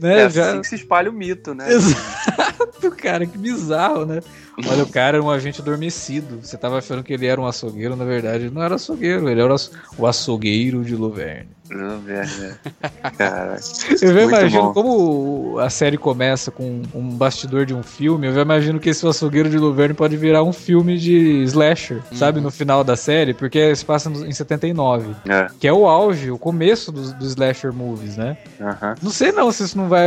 Né, 0.00 0.22
é 0.22 0.30
já... 0.30 0.50
assim 0.50 0.60
que 0.60 0.68
se 0.68 0.74
espalha 0.76 1.10
o 1.10 1.12
mito, 1.12 1.54
né? 1.54 1.70
Exato, 1.72 2.90
cara, 2.96 3.26
que 3.26 3.36
bizarro, 3.36 4.06
né? 4.06 4.20
Olha, 4.68 4.84
o 4.84 4.88
cara 4.88 5.16
era 5.16 5.24
um 5.24 5.30
agente 5.30 5.60
adormecido. 5.60 6.38
Você 6.40 6.56
tava 6.56 6.78
achando 6.78 7.02
que 7.02 7.12
ele 7.12 7.26
era 7.26 7.40
um 7.40 7.46
açougueiro, 7.46 7.96
na 7.96 8.04
verdade, 8.04 8.44
ele 8.44 8.54
não 8.54 8.62
era 8.62 8.76
açougueiro, 8.76 9.28
ele 9.28 9.40
era 9.40 9.54
o 9.98 10.06
açougueiro 10.06 10.84
de 10.84 10.94
Luverne. 10.94 11.48
Luverne, 11.70 12.54
cara. 13.16 13.56
Eu 13.90 14.14
já 14.14 14.22
imagino 14.22 14.62
bom. 14.64 14.72
como 14.74 15.58
a 15.58 15.70
série 15.70 15.96
começa 15.96 16.50
com 16.50 16.82
um 16.94 17.08
bastidor 17.08 17.64
de 17.64 17.74
um 17.74 17.82
filme, 17.82 18.26
eu 18.26 18.34
já 18.34 18.42
imagino 18.42 18.78
que 18.78 18.90
esse 18.90 19.06
açougueiro 19.06 19.48
de 19.48 19.56
Luverne 19.56 19.94
pode 19.94 20.16
virar 20.16 20.42
um 20.42 20.52
filme 20.52 20.98
de 20.98 21.42
slasher, 21.44 22.02
uhum. 22.10 22.16
sabe, 22.16 22.40
no 22.40 22.50
final 22.50 22.84
da 22.84 22.96
série, 22.96 23.32
porque 23.32 23.74
se 23.74 23.84
passa 23.84 24.10
em 24.10 24.32
79. 24.32 25.14
É. 25.26 25.46
Que 25.58 25.66
é 25.66 25.72
o 25.72 25.86
auge, 25.86 26.30
o 26.30 26.38
começo 26.38 26.92
dos 26.92 27.14
do 27.14 27.24
slasher 27.24 27.72
movies, 27.72 28.16
né? 28.16 28.36
Uhum. 28.60 28.94
Não 29.02 29.10
sei 29.10 29.32
não 29.32 29.50
se 29.50 29.64
isso 29.64 29.78
não 29.78 29.88
vai 29.88 30.06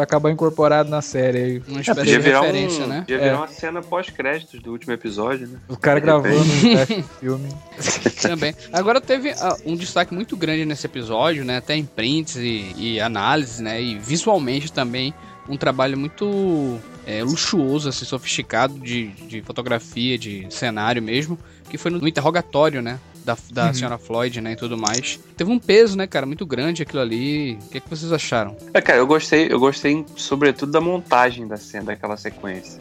acabar 0.00 0.30
incorporado 0.30 0.90
na 0.90 1.00
série 1.00 1.38
aí. 1.38 1.62
Uma 1.68 1.80
espécie 1.80 2.00
é, 2.00 2.18
de 2.18 2.30
referência, 2.30 2.84
um, 2.84 2.88
né? 2.88 3.04
Ia 3.08 3.18
virar 3.18 3.30
é. 3.30 3.36
uma 3.36 3.48
cena 3.48 3.82
pós-créditos 3.86 4.60
do 4.60 4.72
último 4.72 4.92
episódio, 4.92 5.48
né? 5.48 5.58
O 5.68 5.76
cara 5.76 6.00
gravando 6.00 6.36
um 6.36 7.02
filme. 7.20 7.48
Também. 8.20 8.54
Agora 8.72 9.00
teve 9.00 9.30
uh, 9.30 9.56
um 9.64 9.76
destaque 9.76 10.12
muito 10.12 10.36
grande 10.36 10.64
nesse 10.64 10.86
episódio, 10.86 11.44
né? 11.44 11.58
Até 11.58 11.76
em 11.76 11.84
prints 11.84 12.36
e, 12.36 12.74
e 12.76 13.00
análises, 13.00 13.60
né? 13.60 13.80
E 13.80 13.98
visualmente 13.98 14.72
também 14.72 15.14
um 15.48 15.56
trabalho 15.56 15.96
muito 15.96 16.78
é, 17.06 17.22
luxuoso, 17.22 17.88
assim, 17.88 18.04
sofisticado 18.04 18.74
de, 18.78 19.08
de 19.28 19.40
fotografia, 19.42 20.18
de 20.18 20.46
cenário 20.50 21.02
mesmo, 21.02 21.38
que 21.70 21.78
foi 21.78 21.90
no 21.90 22.06
interrogatório, 22.06 22.82
né? 22.82 22.98
Da, 23.24 23.36
da 23.50 23.66
uhum. 23.66 23.74
senhora 23.74 23.98
Floyd, 23.98 24.40
né, 24.40 24.52
e 24.52 24.56
tudo 24.56 24.78
mais. 24.78 25.18
Teve 25.36 25.50
um 25.50 25.58
peso, 25.58 25.98
né, 25.98 26.06
cara, 26.06 26.24
muito 26.24 26.46
grande 26.46 26.82
aquilo 26.82 27.02
ali. 27.02 27.54
O 27.54 27.68
que, 27.70 27.78
é 27.78 27.80
que 27.80 27.90
vocês 27.90 28.12
acharam? 28.12 28.56
É, 28.72 28.80
cara, 28.80 29.00
eu 29.00 29.06
gostei, 29.06 29.48
eu 29.50 29.58
gostei 29.58 30.04
sobretudo 30.14 30.70
da 30.70 30.80
montagem 30.80 31.44
da 31.44 31.56
cena, 31.56 31.86
daquela 31.86 32.16
sequência 32.16 32.78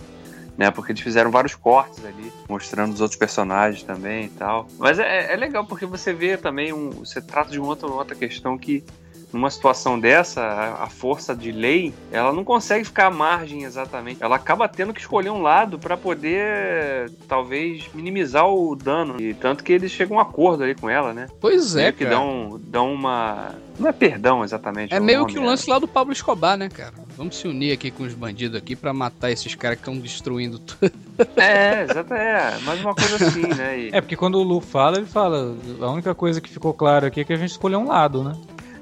né? 0.57 0.71
Porque 0.71 0.91
eles 0.91 1.01
fizeram 1.01 1.31
vários 1.31 1.55
cortes 1.55 2.03
ali, 2.05 2.31
mostrando 2.49 2.93
os 2.93 3.01
outros 3.01 3.17
personagens 3.17 3.83
também 3.83 4.25
e 4.25 4.29
tal. 4.29 4.67
Mas 4.77 4.99
é, 4.99 5.33
é 5.33 5.35
legal 5.35 5.65
porque 5.65 5.85
você 5.85 6.13
vê 6.13 6.37
também 6.37 6.73
um. 6.73 6.89
Você 6.91 7.21
trata 7.21 7.51
de 7.51 7.59
uma 7.59 7.67
outra, 7.67 7.87
uma 7.87 7.97
outra 7.97 8.15
questão 8.15 8.57
que 8.57 8.83
numa 9.33 9.49
situação 9.49 9.99
dessa, 9.99 10.41
a, 10.79 10.87
força 10.87 11.35
de 11.35 11.51
lei, 11.51 11.93
ela 12.11 12.31
não 12.31 12.43
consegue 12.43 12.85
ficar 12.85 13.07
à 13.07 13.11
margem 13.11 13.63
exatamente. 13.63 14.23
Ela 14.23 14.35
acaba 14.35 14.67
tendo 14.67 14.93
que 14.93 14.99
escolher 15.01 15.29
um 15.29 15.41
lado 15.41 15.77
para 15.77 15.97
poder, 15.97 17.11
talvez, 17.27 17.85
minimizar 17.93 18.47
o 18.49 18.75
dano. 18.75 19.19
E 19.19 19.33
tanto 19.33 19.63
que 19.63 19.73
eles 19.73 19.91
chegam 19.91 20.17
a 20.17 20.19
um 20.19 20.21
acordo 20.21 20.63
ali 20.63 20.75
com 20.75 20.89
ela, 20.89 21.13
né? 21.13 21.27
Pois 21.39 21.75
é, 21.75 21.81
Meio 21.83 21.93
que 21.93 22.03
cara. 22.05 22.15
dão, 22.15 22.59
dão 22.63 22.93
uma. 22.93 23.55
Não 23.77 23.89
é 23.89 23.91
perdão 23.91 24.43
exatamente. 24.43 24.93
É 24.93 24.99
meio 24.99 25.19
nome, 25.21 25.33
que 25.33 25.37
o 25.37 25.41
né? 25.41 25.47
lance 25.47 25.69
lá 25.69 25.77
do 25.79 25.87
Pablo 25.87 26.13
Escobar, 26.13 26.57
né, 26.57 26.69
cara? 26.69 26.93
Vamos 27.17 27.37
se 27.37 27.47
unir 27.47 27.73
aqui 27.73 27.91
com 27.91 28.03
os 28.03 28.13
bandidos 28.13 28.57
aqui 28.57 28.75
pra 28.75 28.93
matar 28.93 29.31
esses 29.31 29.53
caras 29.55 29.77
que 29.77 29.81
estão 29.81 29.97
destruindo 29.97 30.59
tudo. 30.59 30.91
É, 31.37 31.83
exato, 31.83 32.13
é. 32.13 32.57
Mais 32.63 32.81
uma 32.81 32.93
coisa 32.93 33.15
assim, 33.15 33.47
né? 33.55 33.79
E- 33.79 33.89
É, 33.93 34.01
porque 34.01 34.17
quando 34.17 34.35
o 34.35 34.43
Lu 34.43 34.59
fala, 34.59 34.97
ele 34.97 35.05
fala. 35.05 35.55
A 35.79 35.89
única 35.89 36.13
coisa 36.13 36.41
que 36.41 36.49
ficou 36.49 36.73
claro 36.73 37.05
aqui 37.05 37.21
é 37.21 37.23
que 37.23 37.31
a 37.31 37.37
gente 37.37 37.51
escolheu 37.51 37.79
um 37.79 37.87
lado, 37.87 38.21
né? 38.21 38.33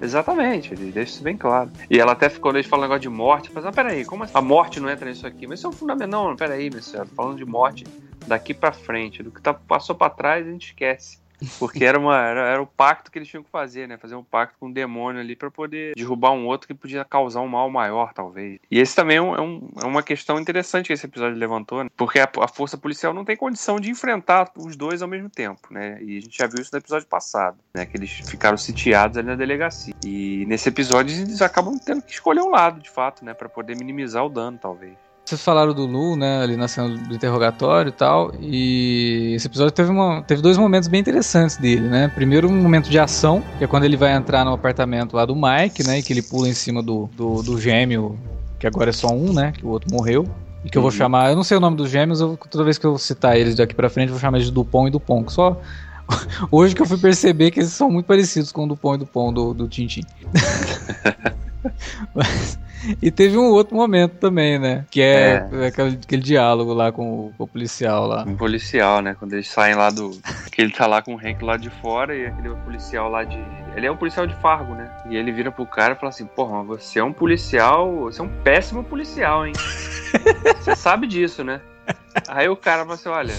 Exatamente, 0.02 0.74
ele 0.74 0.92
deixa 0.92 1.14
isso 1.14 1.24
bem 1.24 1.38
claro. 1.38 1.72
E 1.90 2.00
ela 2.00 2.12
até 2.12 2.30
ficou, 2.30 2.52
eles 2.52 2.66
falam 2.66 2.84
negócio 2.84 3.02
de 3.02 3.10
morte, 3.10 3.50
fala, 3.52 3.70
ah, 3.70 3.72
peraí, 3.72 4.06
como 4.06 4.24
assim? 4.24 4.34
A 4.36 4.42
morte 4.42 4.80
não 4.80 4.90
entra 4.90 5.10
nisso 5.10 5.26
aqui? 5.26 5.48
Mas 5.48 5.60
isso 5.60 5.68
é 5.68 5.70
um 5.70 5.74
fundamento. 5.74 6.10
Não, 6.10 6.36
peraí, 6.36 6.70
meu 6.70 6.82
senhor, 6.82 7.08
falando 7.08 7.38
de 7.38 7.46
morte 7.46 7.86
daqui 8.28 8.54
pra 8.54 8.72
frente, 8.72 9.24
do 9.24 9.32
que 9.32 9.42
tá, 9.42 9.54
passou 9.54 9.96
pra 9.96 10.10
trás 10.10 10.48
a 10.48 10.52
gente 10.52 10.68
esquece. 10.68 11.23
Porque 11.60 11.84
era, 11.84 12.00
uma, 12.00 12.18
era, 12.20 12.42
era 12.42 12.62
o 12.62 12.68
pacto 12.68 13.12
que 13.12 13.18
eles 13.20 13.28
tinham 13.28 13.44
que 13.44 13.50
fazer, 13.50 13.88
né? 13.88 13.98
Fazer 13.98 14.16
um 14.16 14.24
pacto 14.24 14.56
com 14.60 14.68
o 14.68 14.74
demônio 14.74 15.22
ali 15.22 15.36
pra 15.36 15.50
poder 15.52 15.94
derrubar 15.96 16.32
um 16.32 16.46
outro 16.46 16.68
que 16.68 16.74
podia 16.74 17.04
causar 17.06 17.42
um 17.42 17.48
mal 17.48 17.70
maior, 17.70 18.14
talvez. 18.14 18.60
E 18.70 18.80
esse 18.80 18.96
também 18.96 19.18
é, 19.18 19.22
um- 19.22 19.36
é 19.36 19.42
um- 19.42 19.70
é 19.82 19.86
uma 19.86 20.04
questão 20.04 20.40
interessante 20.40 20.88
que 20.88 20.94
esse 20.94 21.06
episódio 21.06 21.38
levantou, 21.38 21.84
né? 21.84 21.90
Porque 21.98 22.20
a, 22.20 22.30
a 22.42 22.48
força 22.48 22.78
policial 22.78 23.14
não 23.14 23.26
tem 23.26 23.36
condição 23.38 23.80
de 23.80 23.90
enfrentar 23.90 24.52
os 24.58 24.76
dois 24.76 25.02
ao 25.02 25.08
mesmo 25.08 25.30
tempo, 25.30 25.68
né? 25.72 25.98
E 26.02 26.18
a 26.18 26.22
gente 26.22 26.38
já 26.38 26.48
viu 26.48 26.62
isso 26.62 26.72
no 26.74 26.80
episódio 26.80 27.08
passado, 27.08 27.58
né? 27.76 27.86
Que 27.86 27.98
eles 27.98 28.12
ficaram 28.28 28.58
sitiados 28.58 29.18
ali 29.18 29.28
na 29.28 29.36
delegacia. 29.36 29.94
E 30.06 30.46
nesse 30.48 30.70
episódio 30.70 31.16
eles 31.16 31.42
acabam 31.42 31.78
tendo 31.78 32.02
que 32.02 32.12
escolher 32.14 32.42
um 32.42 32.50
lado, 32.50 32.80
de 32.80 32.90
fato, 32.90 33.24
né? 33.26 33.34
Pra 33.34 33.50
poder 33.50 33.76
minimizar 33.78 34.26
o 34.26 34.30
dano, 34.30 34.58
talvez. 34.62 34.94
Vocês 35.26 35.42
falaram 35.42 35.74
do 35.74 35.86
Lu, 35.86 36.18
né, 36.18 36.42
ali 36.44 36.58
na 36.58 36.68
cena 36.68 36.90
do 36.90 37.16
interrogatório 37.16 37.90
e 37.90 37.92
tal, 37.94 38.34
e 38.42 39.32
esse 39.36 39.48
episódio 39.48 39.72
teve, 39.72 39.90
uma, 39.90 40.22
teve 40.22 40.42
dois 40.42 40.58
momentos 40.58 40.90
bem 40.90 41.00
interessantes 41.00 41.56
dele, 41.56 41.88
né? 41.88 42.10
Primeiro, 42.14 42.50
um 42.50 42.62
momento 42.62 42.90
de 42.90 43.00
ação, 43.00 43.42
que 43.58 43.64
é 43.64 43.68
quando 43.68 43.86
ele 43.86 43.96
vai 43.96 44.14
entrar 44.14 44.44
no 44.44 44.52
apartamento 44.52 45.16
lá 45.16 45.26
do 45.26 45.34
Mike, 45.34 45.82
né, 45.88 46.00
e 46.00 46.04
que 46.04 46.12
ele 46.12 46.22
pula 46.22 46.50
em 46.50 46.54
cima 46.54 46.84
do, 46.84 47.10
do, 47.16 47.42
do 47.42 47.60
gêmeo, 47.60 48.20
que 48.60 48.68
agora 48.68 48.90
é 48.90 48.94
só 48.94 49.08
um, 49.14 49.32
né, 49.32 49.54
que 49.54 49.66
o 49.66 49.70
outro 49.70 49.90
morreu. 49.90 50.28
E 50.66 50.70
que 50.70 50.78
eu 50.78 50.82
vou 50.82 50.92
Uhum. 50.92 50.98
chamar, 50.98 51.30
eu 51.30 51.36
não 51.38 51.44
sei 51.44 51.56
o 51.56 51.60
nome 51.62 51.78
dos 51.78 51.90
gêmeos, 51.90 52.20
eu- 52.20 52.38
toda 52.50 52.64
vez 52.66 52.78
que 52.78 52.86
eu 52.86 52.98
citar 52.98 53.38
eles 53.38 53.56
daqui 53.56 53.74
pra 53.74 53.90
frente, 53.90 54.10
eu 54.10 54.14
vou 54.16 54.20
chamar 54.22 54.38
eles 54.38 54.48
de 54.48 54.54
Dupont 54.54 54.90
e 54.90 54.92
Dupont, 54.92 55.32
só 55.32 55.58
hoje 56.52 56.76
que 56.76 56.82
eu 56.82 56.86
fui 56.86 56.98
perceber 56.98 57.50
que 57.50 57.62
eles 57.62 57.72
são 57.72 57.90
muito 57.90 58.06
parecidos 58.06 58.52
com 58.52 58.66
o 58.66 58.68
Dupont 58.68 58.96
e 58.96 59.00
Dupont 59.00 59.34
do, 59.34 59.54
do 59.54 59.68
Tintin. 59.70 60.02
Mas- 62.14 62.60
e 63.02 63.10
teve 63.10 63.38
um 63.38 63.50
outro 63.50 63.76
momento 63.78 64.16
também, 64.18 64.60
né? 64.60 64.86
Que 64.92 65.02
é, 65.02 65.38
Aquele, 65.68 66.00
aquele 66.04 66.22
diálogo 66.22 66.74
lá 66.74 66.92
com 66.92 67.28
o, 67.28 67.34
com 67.38 67.44
o 67.46 67.48
policial 67.48 68.06
lá. 68.06 68.24
Um 68.28 68.36
policial, 68.36 69.02
né? 69.02 69.16
Quando 69.18 69.34
eles 69.34 69.48
saem 69.48 69.74
lá 69.76 69.90
do. 69.90 70.12
Que 70.52 70.62
ele 70.62 70.72
tá 70.74 70.86
lá 70.86 71.02
com 71.02 71.16
o 71.16 71.18
Hank 71.18 71.42
lá 71.44 71.56
de 71.56 71.70
fora 71.70 72.14
e 72.14 72.26
aquele 72.26 72.50
policial 72.58 73.10
lá 73.10 73.24
de. 73.24 73.40
Ele 73.76 73.88
é 73.88 73.92
um 73.92 73.96
policial 73.96 74.28
de 74.28 74.36
Fargo, 74.36 74.76
né? 74.76 74.92
E 75.10 75.16
ele 75.16 75.32
vira 75.32 75.50
pro 75.52 75.66
cara 75.66 75.94
e 75.94 75.96
fala 75.96 76.10
assim: 76.10 76.26
Porra, 76.26 76.64
mas 76.64 76.84
você 76.84 77.00
é 77.00 77.04
um 77.04 77.14
policial. 77.14 77.90
Você 78.02 78.20
é 78.20 78.24
um 78.26 78.42
péssimo 78.44 78.84
policial, 78.84 79.48
hein? 79.48 79.54
Você 80.60 80.76
sabe 80.76 81.08
disso, 81.08 81.44
né? 81.44 81.60
Aí 82.28 82.48
o 82.50 82.56
cara 82.58 82.82
fala 82.84 82.96
assim: 82.96 83.10
Olha, 83.10 83.34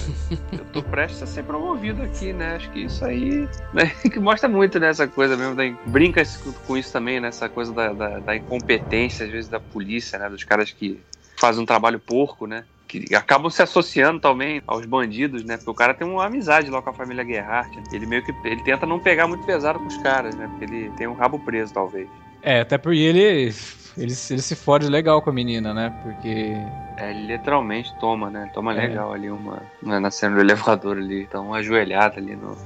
tô 0.75 0.83
prestes 0.83 1.23
a 1.23 1.27
ser 1.27 1.45
promovido 1.45 2.03
aqui, 2.03 2.33
né? 2.33 2.57
Acho 2.57 2.69
que 2.71 2.81
isso 2.81 3.05
aí. 3.05 3.49
Né? 3.73 3.91
Que 4.13 4.19
mostra 4.19 4.49
muito, 4.49 4.79
né? 4.81 4.89
Essa 4.89 5.07
coisa 5.07 5.37
mesmo. 5.37 5.55
Da... 5.55 5.63
Brinca 5.87 6.23
com 6.67 6.77
isso 6.77 6.93
também, 6.93 7.21
né? 7.21 7.29
Essa 7.29 7.49
coisa 7.49 7.73
da, 7.73 7.93
da, 7.93 8.19
da 8.19 8.37
incompetência, 8.37 9.25
às 9.25 9.33
vezes, 9.33 9.49
da 9.49 9.61
polícia, 9.61 10.19
né? 10.19 10.29
Dos 10.29 10.43
caras 10.43 10.73
que 10.73 11.01
fazem 11.39 11.63
um 11.63 11.67
trabalho 11.67 11.99
porco, 11.99 12.47
né? 12.47 12.65
que 12.87 13.15
acabam 13.15 13.51
se 13.51 13.63
associando 13.63 14.21
também 14.21 14.63
aos 14.67 14.85
bandidos, 14.85 15.43
né? 15.43 15.57
Porque 15.57 15.71
o 15.71 15.75
cara 15.75 15.95
tem 15.95 16.07
uma 16.07 16.27
amizade 16.27 16.71
lá 16.71 16.83
com 16.83 16.91
a 16.91 16.95
família 16.95 17.25
Gerhardt. 17.25 17.77
né? 17.77 17.83
Ele 17.93 18.07
meio 18.07 18.23
que 18.23 18.33
ele 18.45 18.63
tenta 18.63 18.87
não 18.87 19.01
pegar 19.01 19.27
muito 19.27 19.45
pesado 19.45 19.79
com 19.79 19.87
os 19.87 19.97
caras, 19.97 20.37
né? 20.37 20.47
Porque 20.49 20.65
ele 20.65 20.91
tem 20.91 21.07
um 21.07 21.15
rabo 21.15 21.39
preso, 21.39 21.73
talvez. 21.73 22.07
É, 22.43 22.61
até 22.61 22.77
porque 22.77 22.99
ele, 22.99 23.53
ele, 23.97 24.13
ele 24.31 24.43
se 24.43 24.57
fode 24.57 24.87
legal 24.89 25.21
com 25.23 25.31
a 25.31 25.33
menina, 25.33 25.73
né? 25.75 25.93
Porque. 26.03 26.55
É, 26.97 27.11
ele 27.11 27.27
literalmente 27.27 27.95
toma, 27.99 28.31
né? 28.31 28.51
Toma 28.55 28.73
É. 28.73 28.87
legal 28.89 29.13
ali 29.13 29.31
uma. 29.31 29.63
né, 29.83 29.99
Na 29.99 30.11
cena 30.11 30.35
do 30.37 30.41
elevador 30.41 30.97
ali. 30.97 31.23
Então, 31.23 31.47
uma 31.47 31.57
ajoelhada 31.59 32.19
ali 32.19 32.37
no, 32.37 32.57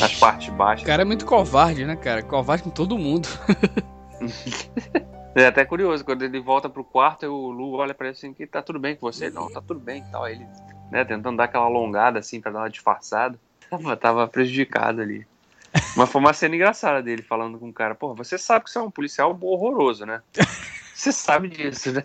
nas 0.00 0.14
partes 0.18 0.48
baixas. 0.54 0.82
O 0.84 0.86
cara 0.86 1.02
é 1.02 1.04
muito 1.04 1.26
covarde, 1.26 1.84
né, 1.84 1.96
cara? 1.96 2.22
Covarde 2.22 2.62
com 2.64 2.70
todo 2.70 2.98
mundo. 2.98 3.28
É 5.34 5.46
até 5.46 5.64
curioso, 5.64 6.04
quando 6.04 6.22
ele 6.24 6.40
volta 6.40 6.68
pro 6.68 6.82
quarto, 6.82 7.26
o 7.26 7.50
Lu 7.50 7.74
olha 7.74 7.94
pra 7.94 8.08
ele 8.08 8.16
assim, 8.16 8.32
que 8.32 8.46
tá 8.46 8.60
tudo 8.60 8.78
bem 8.80 8.96
com 8.96 9.06
você? 9.06 9.30
Não, 9.30 9.48
tá 9.48 9.60
tudo 9.60 9.78
bem 9.78 10.02
e 10.06 10.10
tal. 10.10 10.24
Aí 10.24 10.34
ele, 10.34 10.46
né, 10.90 11.04
tentando 11.04 11.36
dar 11.36 11.44
aquela 11.44 11.66
alongada 11.66 12.18
assim 12.18 12.40
pra 12.40 12.50
dar 12.50 12.60
uma 12.60 12.70
disfarçada. 12.70 13.38
Tava, 13.70 13.96
tava 13.96 14.26
prejudicado 14.26 15.00
ali. 15.00 15.26
Mas 15.96 16.10
foi 16.10 16.20
uma 16.20 16.32
cena 16.32 16.54
engraçada 16.54 17.02
dele 17.02 17.22
falando 17.22 17.58
com 17.58 17.68
o 17.68 17.72
cara, 17.72 17.94
pô, 17.94 18.14
você 18.14 18.38
sabe 18.38 18.64
que 18.64 18.70
você 18.70 18.78
é 18.78 18.82
um 18.82 18.90
policial 18.90 19.36
horroroso, 19.40 20.06
né? 20.06 20.22
Você 20.98 21.12
sabe 21.12 21.48
disso, 21.48 21.92
né? 21.92 22.02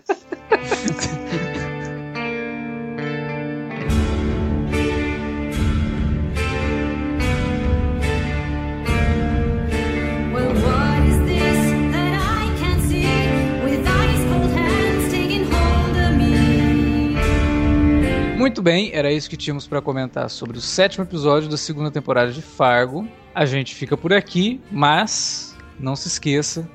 Muito 18.38 18.62
bem, 18.62 18.90
era 18.92 19.10
isso 19.10 19.28
que 19.28 19.36
tínhamos 19.36 19.66
pra 19.66 19.82
comentar 19.82 20.30
sobre 20.30 20.56
o 20.56 20.60
sétimo 20.60 21.02
episódio 21.02 21.48
da 21.48 21.56
segunda 21.56 21.90
temporada 21.90 22.30
de 22.30 22.42
Fargo. 22.42 23.08
A 23.34 23.44
gente 23.44 23.74
fica 23.74 23.96
por 23.96 24.12
aqui, 24.12 24.60
mas 24.70 25.56
não 25.78 25.96
se 25.96 26.06
esqueça, 26.06 26.68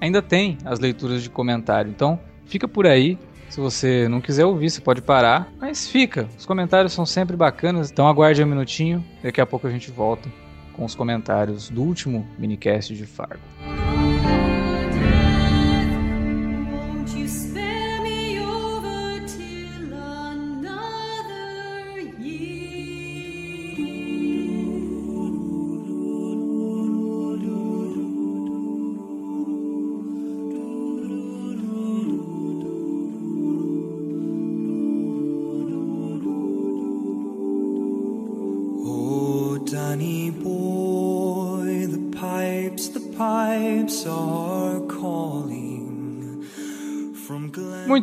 ainda 0.00 0.22
tem 0.22 0.56
as 0.64 0.80
leituras 0.80 1.22
de 1.22 1.28
comentário. 1.28 1.90
Então, 1.90 2.18
fica 2.46 2.66
por 2.66 2.86
aí. 2.86 3.18
Se 3.50 3.60
você 3.60 4.08
não 4.08 4.20
quiser 4.20 4.44
ouvir, 4.44 4.70
você 4.70 4.80
pode 4.80 5.02
parar, 5.02 5.52
mas 5.60 5.86
fica. 5.88 6.28
Os 6.36 6.46
comentários 6.46 6.92
são 6.92 7.06
sempre 7.06 7.36
bacanas, 7.36 7.90
então 7.90 8.08
aguarde 8.08 8.42
um 8.42 8.46
minutinho. 8.46 9.04
Daqui 9.22 9.40
a 9.40 9.46
pouco 9.46 9.66
a 9.66 9.70
gente 9.70 9.90
volta 9.90 10.28
com 10.72 10.84
os 10.84 10.94
comentários 10.94 11.68
do 11.70 11.82
último 11.82 12.26
minicast 12.38 12.94
de 12.94 13.06
Fargo. 13.06 13.40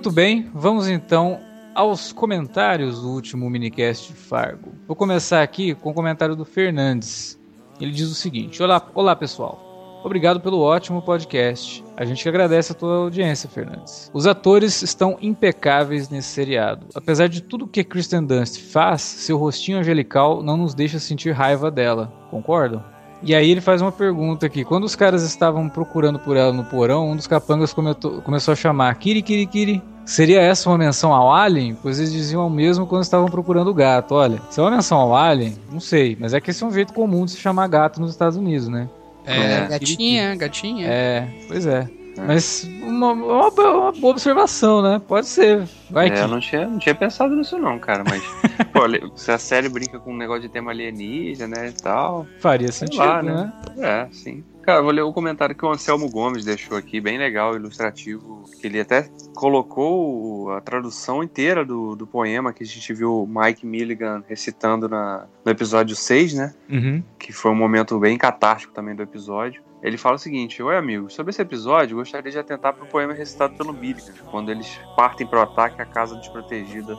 Muito 0.04 0.16
bem, 0.16 0.52
vamos 0.54 0.90
então 0.90 1.40
aos 1.74 2.12
comentários 2.12 3.00
do 3.02 3.10
último 3.10 3.50
minicast 3.50 4.12
de 4.12 4.20
Fargo. 4.20 4.74
Vou 4.86 4.98
começar 4.98 5.42
aqui 5.42 5.74
com 5.74 5.92
o 5.92 5.94
comentário 5.94 6.36
do 6.36 6.44
Fernandes. 6.44 7.40
Ele 7.80 7.90
diz 7.90 8.12
o 8.12 8.14
seguinte: 8.14 8.62
Olá, 8.62 8.86
olá 8.94 9.16
pessoal. 9.16 10.02
Obrigado 10.04 10.42
pelo 10.42 10.60
ótimo 10.60 11.02
podcast. 11.02 11.82
A 11.96 12.04
gente 12.04 12.28
agradece 12.28 12.74
a 12.74 12.76
tua 12.76 12.98
audiência, 12.98 13.48
Fernandes. 13.48 14.12
Os 14.14 14.28
atores 14.28 14.82
estão 14.82 15.18
impecáveis 15.22 16.10
nesse 16.10 16.28
seriado. 16.28 16.86
Apesar 16.94 17.30
de 17.30 17.42
tudo 17.42 17.66
que 17.66 17.82
Kristen 17.82 18.26
Dunst 18.26 18.60
faz, 18.60 19.02
seu 19.02 19.38
rostinho 19.38 19.78
angelical 19.78 20.44
não 20.44 20.58
nos 20.58 20.74
deixa 20.74 21.00
sentir 21.00 21.32
raiva 21.32 21.72
dela. 21.72 22.12
Concordam? 22.30 22.84
E 23.22 23.34
aí 23.34 23.50
ele 23.50 23.62
faz 23.62 23.82
uma 23.82 23.90
pergunta 23.90 24.46
aqui. 24.46 24.66
Quando 24.66 24.84
os 24.84 24.98
caras 24.98 25.24
estavam 25.24 25.70
procurando 25.70 26.20
por 26.20 26.36
ela 26.36 26.52
no 26.52 26.66
porão, 26.66 27.12
um 27.12 27.16
dos 27.16 27.26
capangas 27.26 27.74
começou 27.74 28.52
a 28.52 28.56
chamar 28.56 28.94
Kiri 28.96 29.22
Kiri 29.22 29.46
Kiri. 29.46 29.93
Seria 30.06 30.42
essa 30.42 30.70
uma 30.70 30.78
menção 30.78 31.14
ao 31.14 31.34
Alien? 31.34 31.78
Pois 31.82 32.00
eles 32.00 32.12
diziam 32.12 32.46
o 32.46 32.50
mesmo 32.50 32.86
quando 32.86 33.04
estavam 33.04 33.28
procurando 33.28 33.70
o 33.70 33.74
gato. 33.74 34.14
Olha, 34.16 34.42
se 34.50 34.60
é 34.60 34.64
uma 34.64 34.72
menção 34.72 35.00
ao 35.00 35.16
Alien, 35.16 35.58
não 35.72 35.80
sei. 35.80 36.18
Mas 36.20 36.34
é 36.34 36.42
que 36.42 36.52
esse 36.52 36.64
é 36.64 36.68
um 36.68 36.72
jeito 36.74 36.94
comum 36.94 37.26
de 37.26 37.32
se 37.32 37.38
chamar 37.38 37.68
gato 37.68 38.02
nos 38.02 38.12
Estados 38.12 38.38
Unidos, 38.38 38.68
né? 38.68 38.90
É, 39.26 39.54
É. 39.54 39.68
gatinha, 39.68 40.36
gatinha. 40.36 40.88
É, 40.88 41.28
pois 41.48 41.66
é. 41.66 41.88
Mas 42.18 42.70
uma, 42.84 43.12
uma, 43.12 43.50
uma 43.50 43.92
boa 43.92 44.12
observação, 44.12 44.82
né? 44.82 45.02
Pode 45.08 45.26
ser. 45.26 45.68
Vai 45.90 46.08
É, 46.08 46.10
que. 46.12 46.20
eu 46.20 46.28
não 46.28 46.40
tinha, 46.40 46.68
não 46.68 46.78
tinha 46.78 46.94
pensado 46.94 47.36
nisso 47.36 47.58
não, 47.58 47.80
cara, 47.80 48.04
mas 48.08 48.22
pô, 48.72 48.82
se 49.16 49.32
a 49.32 49.38
série 49.40 49.68
brinca 49.68 50.00
com 50.00 50.14
um 50.14 50.18
negócio 50.18 50.44
de 50.44 50.50
tema 50.50 50.72
alienígena, 50.72 51.48
né, 51.62 51.70
e 51.70 51.82
tal, 51.82 52.28
Faria 52.40 52.72
sentido, 52.72 53.00
lá, 53.00 53.24
né? 53.24 53.52
né? 53.76 54.08
é, 54.08 54.14
sim. 54.14 54.44
Cara, 54.64 54.82
vou 54.82 54.92
ler 54.92 55.02
o 55.02 55.12
comentário 55.12 55.54
que 55.54 55.66
o 55.66 55.70
Anselmo 55.70 56.10
Gomes 56.10 56.46
deixou 56.46 56.78
aqui, 56.78 57.02
bem 57.02 57.18
legal, 57.18 57.54
ilustrativo. 57.54 58.46
Que 58.62 58.68
ele 58.68 58.80
até 58.80 59.10
colocou 59.36 60.52
a 60.54 60.62
tradução 60.62 61.22
inteira 61.22 61.66
do, 61.66 61.98
do 61.98 62.08
poema 62.08 62.54
que 62.54 62.64
a 62.64 62.66
gente 62.66 62.94
viu 62.94 63.24
o 63.24 63.28
Mike 63.28 63.66
Milligan 63.66 64.24
recitando 64.26 64.88
na, 64.88 65.28
no 65.44 65.52
episódio 65.52 65.98
6, 65.98 66.34
né? 66.36 66.54
Uhum. 66.70 67.04
Que 67.20 67.34
foi 67.34 67.52
um 67.52 67.56
momento 67.56 68.00
bem 68.00 68.18
catártico 68.18 68.74
também 68.74 68.96
do 68.96 69.04
episódio. 69.04 69.62
Ele 69.82 69.98
fala 69.98 70.16
o 70.16 70.20
seguinte: 70.20 70.64
Oi, 70.64 70.78
amigos, 70.78 71.14
sobre 71.14 71.32
esse 71.32 71.42
episódio, 71.42 71.98
gostaria 71.98 72.32
de 72.32 72.40
atentar 72.40 72.74
para 72.74 72.86
o 72.86 72.88
poema 72.88 73.14
recitado 73.14 73.56
pelo 73.56 73.74
Milligan, 73.74 74.14
quando 74.32 74.50
eles 74.50 74.80
partem 74.96 75.28
para 75.28 75.40
o 75.40 75.44
ataque 75.44 75.82
à 75.82 75.86
casa 75.86 76.16
desprotegida 76.16 76.98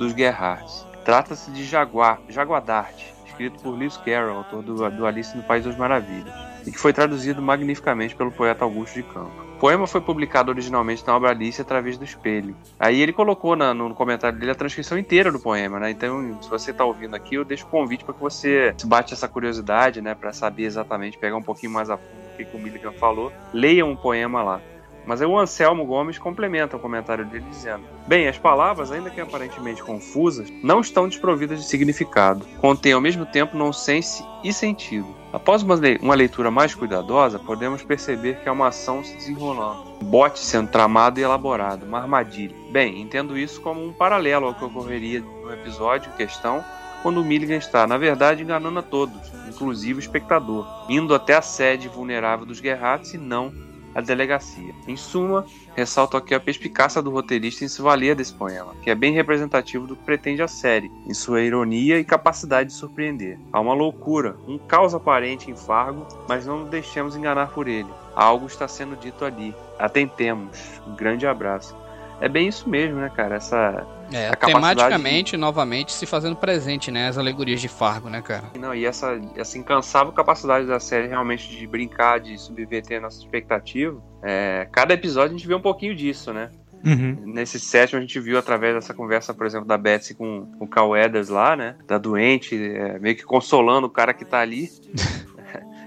dos 0.00 0.12
Gerhards. 0.12 0.84
Trata-se 1.04 1.52
de 1.52 1.64
Jaguar, 1.64 2.20
Jaguadarte, 2.28 3.14
escrito 3.24 3.62
por 3.62 3.78
Lewis 3.78 3.96
Carroll, 3.98 4.38
autor 4.38 4.62
do, 4.64 4.90
do 4.90 5.06
Alice 5.06 5.36
no 5.36 5.44
País 5.44 5.64
das 5.64 5.76
Maravilhas, 5.76 6.53
e 6.66 6.70
que 6.72 6.78
foi 6.78 6.92
traduzido 6.92 7.40
magnificamente 7.42 8.14
pelo 8.14 8.30
poeta 8.30 8.64
Augusto 8.64 8.94
de 8.94 9.02
Campo. 9.02 9.44
O 9.56 9.58
poema 9.64 9.86
foi 9.86 10.00
publicado 10.00 10.50
originalmente 10.50 11.06
na 11.06 11.16
obra 11.16 11.30
Alice 11.30 11.60
através 11.60 11.96
do 11.96 12.04
espelho. 12.04 12.54
Aí 12.78 13.00
ele 13.00 13.12
colocou 13.12 13.56
na- 13.56 13.72
no 13.72 13.94
comentário 13.94 14.38
dele 14.38 14.50
a 14.52 14.54
transcrição 14.54 14.98
inteira 14.98 15.32
do 15.32 15.40
poema, 15.40 15.78
né? 15.80 15.90
Então, 15.90 16.42
se 16.42 16.50
você 16.50 16.70
está 16.70 16.84
ouvindo 16.84 17.14
aqui, 17.14 17.36
eu 17.36 17.44
deixo 17.44 17.64
o 17.64 17.68
convite 17.68 18.04
para 18.04 18.12
que 18.14 18.20
você 18.20 18.74
se 18.76 18.86
bate 18.86 19.14
essa 19.14 19.28
curiosidade, 19.28 20.02
né? 20.02 20.14
Para 20.14 20.32
saber 20.32 20.64
exatamente, 20.64 21.16
pegar 21.16 21.36
um 21.36 21.42
pouquinho 21.42 21.72
mais 21.72 21.88
a 21.88 21.96
fundo 21.96 22.24
o 22.32 22.36
que, 22.36 22.44
que 22.44 22.56
o 22.56 22.60
Milligan 22.60 22.92
falou. 22.92 23.32
Leia 23.52 23.86
um 23.86 23.96
poema 23.96 24.42
lá. 24.42 24.60
Mas 25.06 25.20
aí 25.20 25.26
o 25.28 25.38
Anselmo 25.38 25.84
Gomes 25.84 26.18
complementa 26.18 26.76
o 26.76 26.80
comentário 26.80 27.24
dele 27.26 27.44
dizendo: 27.50 27.84
Bem, 28.06 28.26
as 28.28 28.38
palavras, 28.38 28.90
ainda 28.90 29.10
que 29.10 29.20
aparentemente 29.20 29.82
confusas, 29.82 30.50
não 30.62 30.80
estão 30.80 31.08
desprovidas 31.08 31.60
de 31.60 31.66
significado. 31.68 32.46
Contêm 32.60 32.92
ao 32.92 33.00
mesmo 33.00 33.26
tempo 33.26 33.56
nonsense 33.56 34.24
e 34.42 34.52
sentido. 34.52 35.06
Após 35.32 35.62
uma 35.62 35.74
le- 35.74 35.98
uma 36.00 36.14
leitura 36.14 36.50
mais 36.50 36.74
cuidadosa, 36.74 37.38
podemos 37.38 37.82
perceber 37.82 38.36
que 38.36 38.48
há 38.48 38.52
uma 38.52 38.68
ação 38.68 39.02
se 39.02 39.14
desenrolando. 39.16 39.82
Um 40.00 40.04
bote 40.06 40.38
sendo 40.38 40.70
tramado 40.70 41.18
e 41.18 41.22
elaborado, 41.22 41.84
uma 41.86 41.98
armadilha. 41.98 42.54
Bem, 42.70 43.00
entendo 43.00 43.36
isso 43.36 43.60
como 43.60 43.84
um 43.84 43.92
paralelo 43.92 44.46
ao 44.46 44.54
que 44.54 44.64
ocorreria 44.64 45.20
no 45.20 45.52
episódio 45.52 46.10
em 46.12 46.16
questão, 46.16 46.64
quando 47.02 47.20
o 47.20 47.24
Milligan 47.24 47.56
está, 47.56 47.86
na 47.86 47.98
verdade, 47.98 48.42
enganando 48.42 48.78
a 48.78 48.82
todos, 48.82 49.20
inclusive 49.48 49.98
o 49.98 50.00
espectador, 50.00 50.66
indo 50.88 51.14
até 51.14 51.34
a 51.34 51.42
sede 51.42 51.88
vulnerável 51.88 52.46
dos 52.46 52.58
Gerrats 52.58 53.12
e 53.12 53.18
não 53.18 53.52
a 53.94 54.00
delegacia. 54.00 54.74
Em 54.86 54.96
suma, 54.96 55.46
ressalto 55.74 56.16
aqui 56.16 56.34
a 56.34 56.40
perspicácia 56.40 57.00
do 57.00 57.10
roteirista 57.10 57.64
em 57.64 57.68
se 57.68 57.80
valer 57.80 58.14
desse 58.14 58.34
poema, 58.34 58.74
que 58.82 58.90
é 58.90 58.94
bem 58.94 59.12
representativo 59.12 59.86
do 59.86 59.96
que 59.96 60.04
pretende 60.04 60.42
a 60.42 60.48
série, 60.48 60.90
em 61.06 61.14
sua 61.14 61.40
ironia 61.40 61.98
e 61.98 62.04
capacidade 62.04 62.70
de 62.70 62.74
surpreender. 62.74 63.38
Há 63.52 63.60
uma 63.60 63.74
loucura, 63.74 64.36
um 64.48 64.58
caos 64.58 64.94
aparente 64.94 65.50
em 65.50 65.56
Fargo, 65.56 66.06
mas 66.28 66.46
não 66.46 66.60
nos 66.60 66.70
deixemos 66.70 67.16
enganar 67.16 67.48
por 67.48 67.68
ele. 67.68 67.88
Algo 68.14 68.46
está 68.46 68.68
sendo 68.68 68.96
dito 68.96 69.24
ali. 69.24 69.54
Atentemos. 69.78 70.80
Um 70.86 70.94
grande 70.94 71.26
abraço. 71.26 71.83
É 72.20 72.28
bem 72.28 72.48
isso 72.48 72.68
mesmo, 72.68 73.00
né, 73.00 73.10
cara? 73.14 73.36
Essa. 73.36 73.86
É, 74.12 74.30
capacidade 74.30 74.76
tematicamente, 74.76 75.36
novamente, 75.36 75.92
se 75.92 76.06
fazendo 76.06 76.36
presente, 76.36 76.90
né? 76.90 77.08
As 77.08 77.18
alegorias 77.18 77.60
de 77.60 77.68
Fargo, 77.68 78.08
né, 78.08 78.22
cara? 78.22 78.50
Não, 78.58 78.74
e 78.74 78.84
essa, 78.84 79.20
essa 79.36 79.58
incansável 79.58 80.12
capacidade 80.12 80.66
da 80.66 80.78
série 80.78 81.08
realmente 81.08 81.48
de 81.48 81.66
brincar, 81.66 82.20
de 82.20 82.38
subverter 82.38 82.98
a 82.98 83.00
nossa 83.00 83.18
expectativa. 83.18 84.00
É, 84.22 84.68
cada 84.70 84.94
episódio 84.94 85.34
a 85.34 85.38
gente 85.38 85.48
vê 85.48 85.54
um 85.54 85.60
pouquinho 85.60 85.94
disso, 85.94 86.32
né? 86.32 86.50
Uhum. 86.84 87.16
Nesse 87.24 87.58
sétimo 87.58 87.98
a 87.98 88.02
gente 88.02 88.20
viu 88.20 88.38
através 88.38 88.74
dessa 88.74 88.92
conversa, 88.92 89.32
por 89.32 89.46
exemplo, 89.46 89.66
da 89.66 89.78
Betsy 89.78 90.14
com, 90.14 90.52
com 90.58 90.66
o 90.66 90.68
Cal 90.68 90.94
Eders 90.94 91.30
lá, 91.30 91.56
né? 91.56 91.76
Da 91.86 91.96
doente, 91.96 92.54
é, 92.54 92.98
meio 92.98 93.16
que 93.16 93.24
consolando 93.24 93.86
o 93.86 93.90
cara 93.90 94.12
que 94.12 94.24
tá 94.24 94.40
ali. 94.40 94.68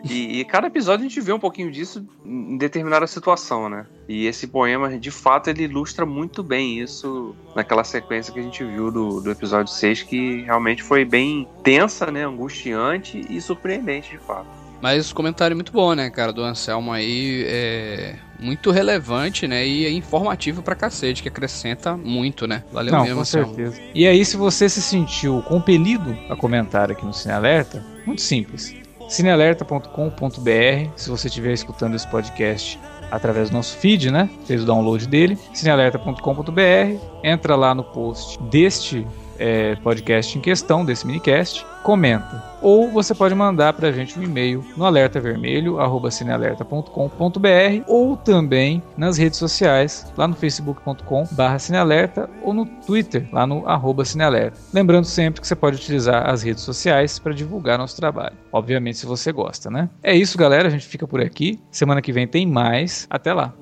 e, 0.03 0.39
e 0.39 0.45
cada 0.45 0.67
episódio 0.67 1.05
a 1.05 1.10
gente 1.10 1.21
vê 1.21 1.31
um 1.33 1.39
pouquinho 1.39 1.71
disso 1.71 2.05
em 2.25 2.57
determinada 2.57 3.07
situação, 3.07 3.69
né? 3.69 3.86
E 4.07 4.25
esse 4.25 4.47
poema, 4.47 4.97
de 4.97 5.12
fato, 5.12 5.49
ele 5.49 5.63
ilustra 5.63 6.05
muito 6.05 6.43
bem 6.43 6.79
isso 6.79 7.36
naquela 7.55 7.83
sequência 7.83 8.33
que 8.33 8.39
a 8.39 8.43
gente 8.43 8.63
viu 8.63 8.91
do, 8.91 9.21
do 9.21 9.31
episódio 9.31 9.71
6, 9.71 10.03
que 10.03 10.41
realmente 10.43 10.83
foi 10.83 11.03
bem 11.03 11.47
tensa, 11.63 12.12
né? 12.12 12.25
Angustiante 12.25 13.25
e 13.29 13.41
surpreendente, 13.41 14.12
de 14.12 14.17
fato. 14.19 14.47
Mas 14.81 15.12
comentário 15.12 15.55
muito 15.55 15.71
bom, 15.71 15.93
né, 15.93 16.10
cara, 16.10 16.31
do 16.31 16.43
Anselmo 16.43 16.91
aí. 16.91 17.43
É 17.47 18.15
muito 18.39 18.69
relevante, 18.69 19.47
né? 19.47 19.65
E 19.67 19.86
é 19.86 19.91
informativo 19.91 20.62
pra 20.62 20.75
cacete, 20.75 21.23
que 21.23 21.29
acrescenta 21.29 21.97
muito, 21.97 22.45
né? 22.47 22.63
Valeu 22.71 22.93
Não, 22.93 23.01
mesmo, 23.01 23.15
com 23.15 23.21
Anselmo. 23.21 23.55
certeza. 23.55 23.81
E 23.93 24.05
aí, 24.05 24.23
se 24.23 24.38
você 24.38 24.69
se 24.69 24.81
sentiu 24.81 25.41
compelido 25.41 26.15
a 26.29 26.36
comentar 26.36 26.91
aqui 26.91 27.03
no 27.05 27.13
Cine 27.13 27.33
Alerta, 27.33 27.83
muito 28.05 28.21
simples. 28.21 28.75
cinealerta.com.br, 29.07 30.91
se 30.95 31.09
você 31.09 31.27
estiver 31.27 31.53
escutando 31.53 31.95
esse 31.95 32.07
podcast 32.07 32.79
através 33.11 33.49
do 33.49 33.53
nosso 33.53 33.77
feed, 33.77 34.11
né? 34.11 34.29
Fez 34.45 34.63
o 34.63 34.65
download 34.65 35.07
dele, 35.07 35.37
cinealerta.com.br, 35.53 36.99
entra 37.23 37.55
lá 37.55 37.73
no 37.73 37.83
post 37.83 38.41
deste 38.43 39.07
é, 39.39 39.76
podcast 39.76 40.38
em 40.38 40.41
questão, 40.41 40.86
desse 40.86 41.06
minicast, 41.06 41.65
comenta. 41.84 42.41
Ou 42.62 42.89
você 42.89 43.13
pode 43.15 43.34
mandar 43.34 43.71
pra 43.73 43.91
gente 43.91 44.19
um 44.19 44.23
e-mail 44.23 44.65
no 44.76 44.84
alertavermelho@cinealerta.com.br 44.84 47.84
ou 47.88 48.17
também 48.17 48.84
nas 48.97 49.17
redes 49.17 49.39
sociais, 49.39 50.12
lá 50.17 50.28
no 50.28 50.36
facebook.com/cinealerta 50.36 52.30
ou 52.41 52.54
no 52.54 52.65
Twitter, 52.65 53.30
lá 53.32 53.47
no 53.47 53.65
arroba 53.67 54.04
cinealerta. 54.04 54.60
Lembrando 54.73 55.06
sempre 55.06 55.39
que 55.39 55.47
você 55.47 55.56
pode 55.56 55.78
utilizar 55.78 56.30
as 56.30 56.43
redes 56.43 56.63
sociais 56.63 57.17
para 57.19 57.34
divulgar 57.34 57.78
nosso 57.78 57.95
trabalho. 57.95 58.36
Obviamente, 58.52 58.97
se 58.97 59.06
você 59.06 59.32
gosta, 59.32 59.69
né? 59.69 59.89
É 60.04 60.13
isso, 60.15 60.38
galera, 60.38 60.67
a 60.67 60.71
gente 60.71 60.88
fica 60.88 61.08
por 61.08 61.21
aqui. 61.21 61.62
Semana 61.71 62.02
que 62.02 62.12
vem 62.12 62.28
tem 62.28 62.45
mais. 62.45 63.08
Até 63.10 63.34
lá. 63.34 63.54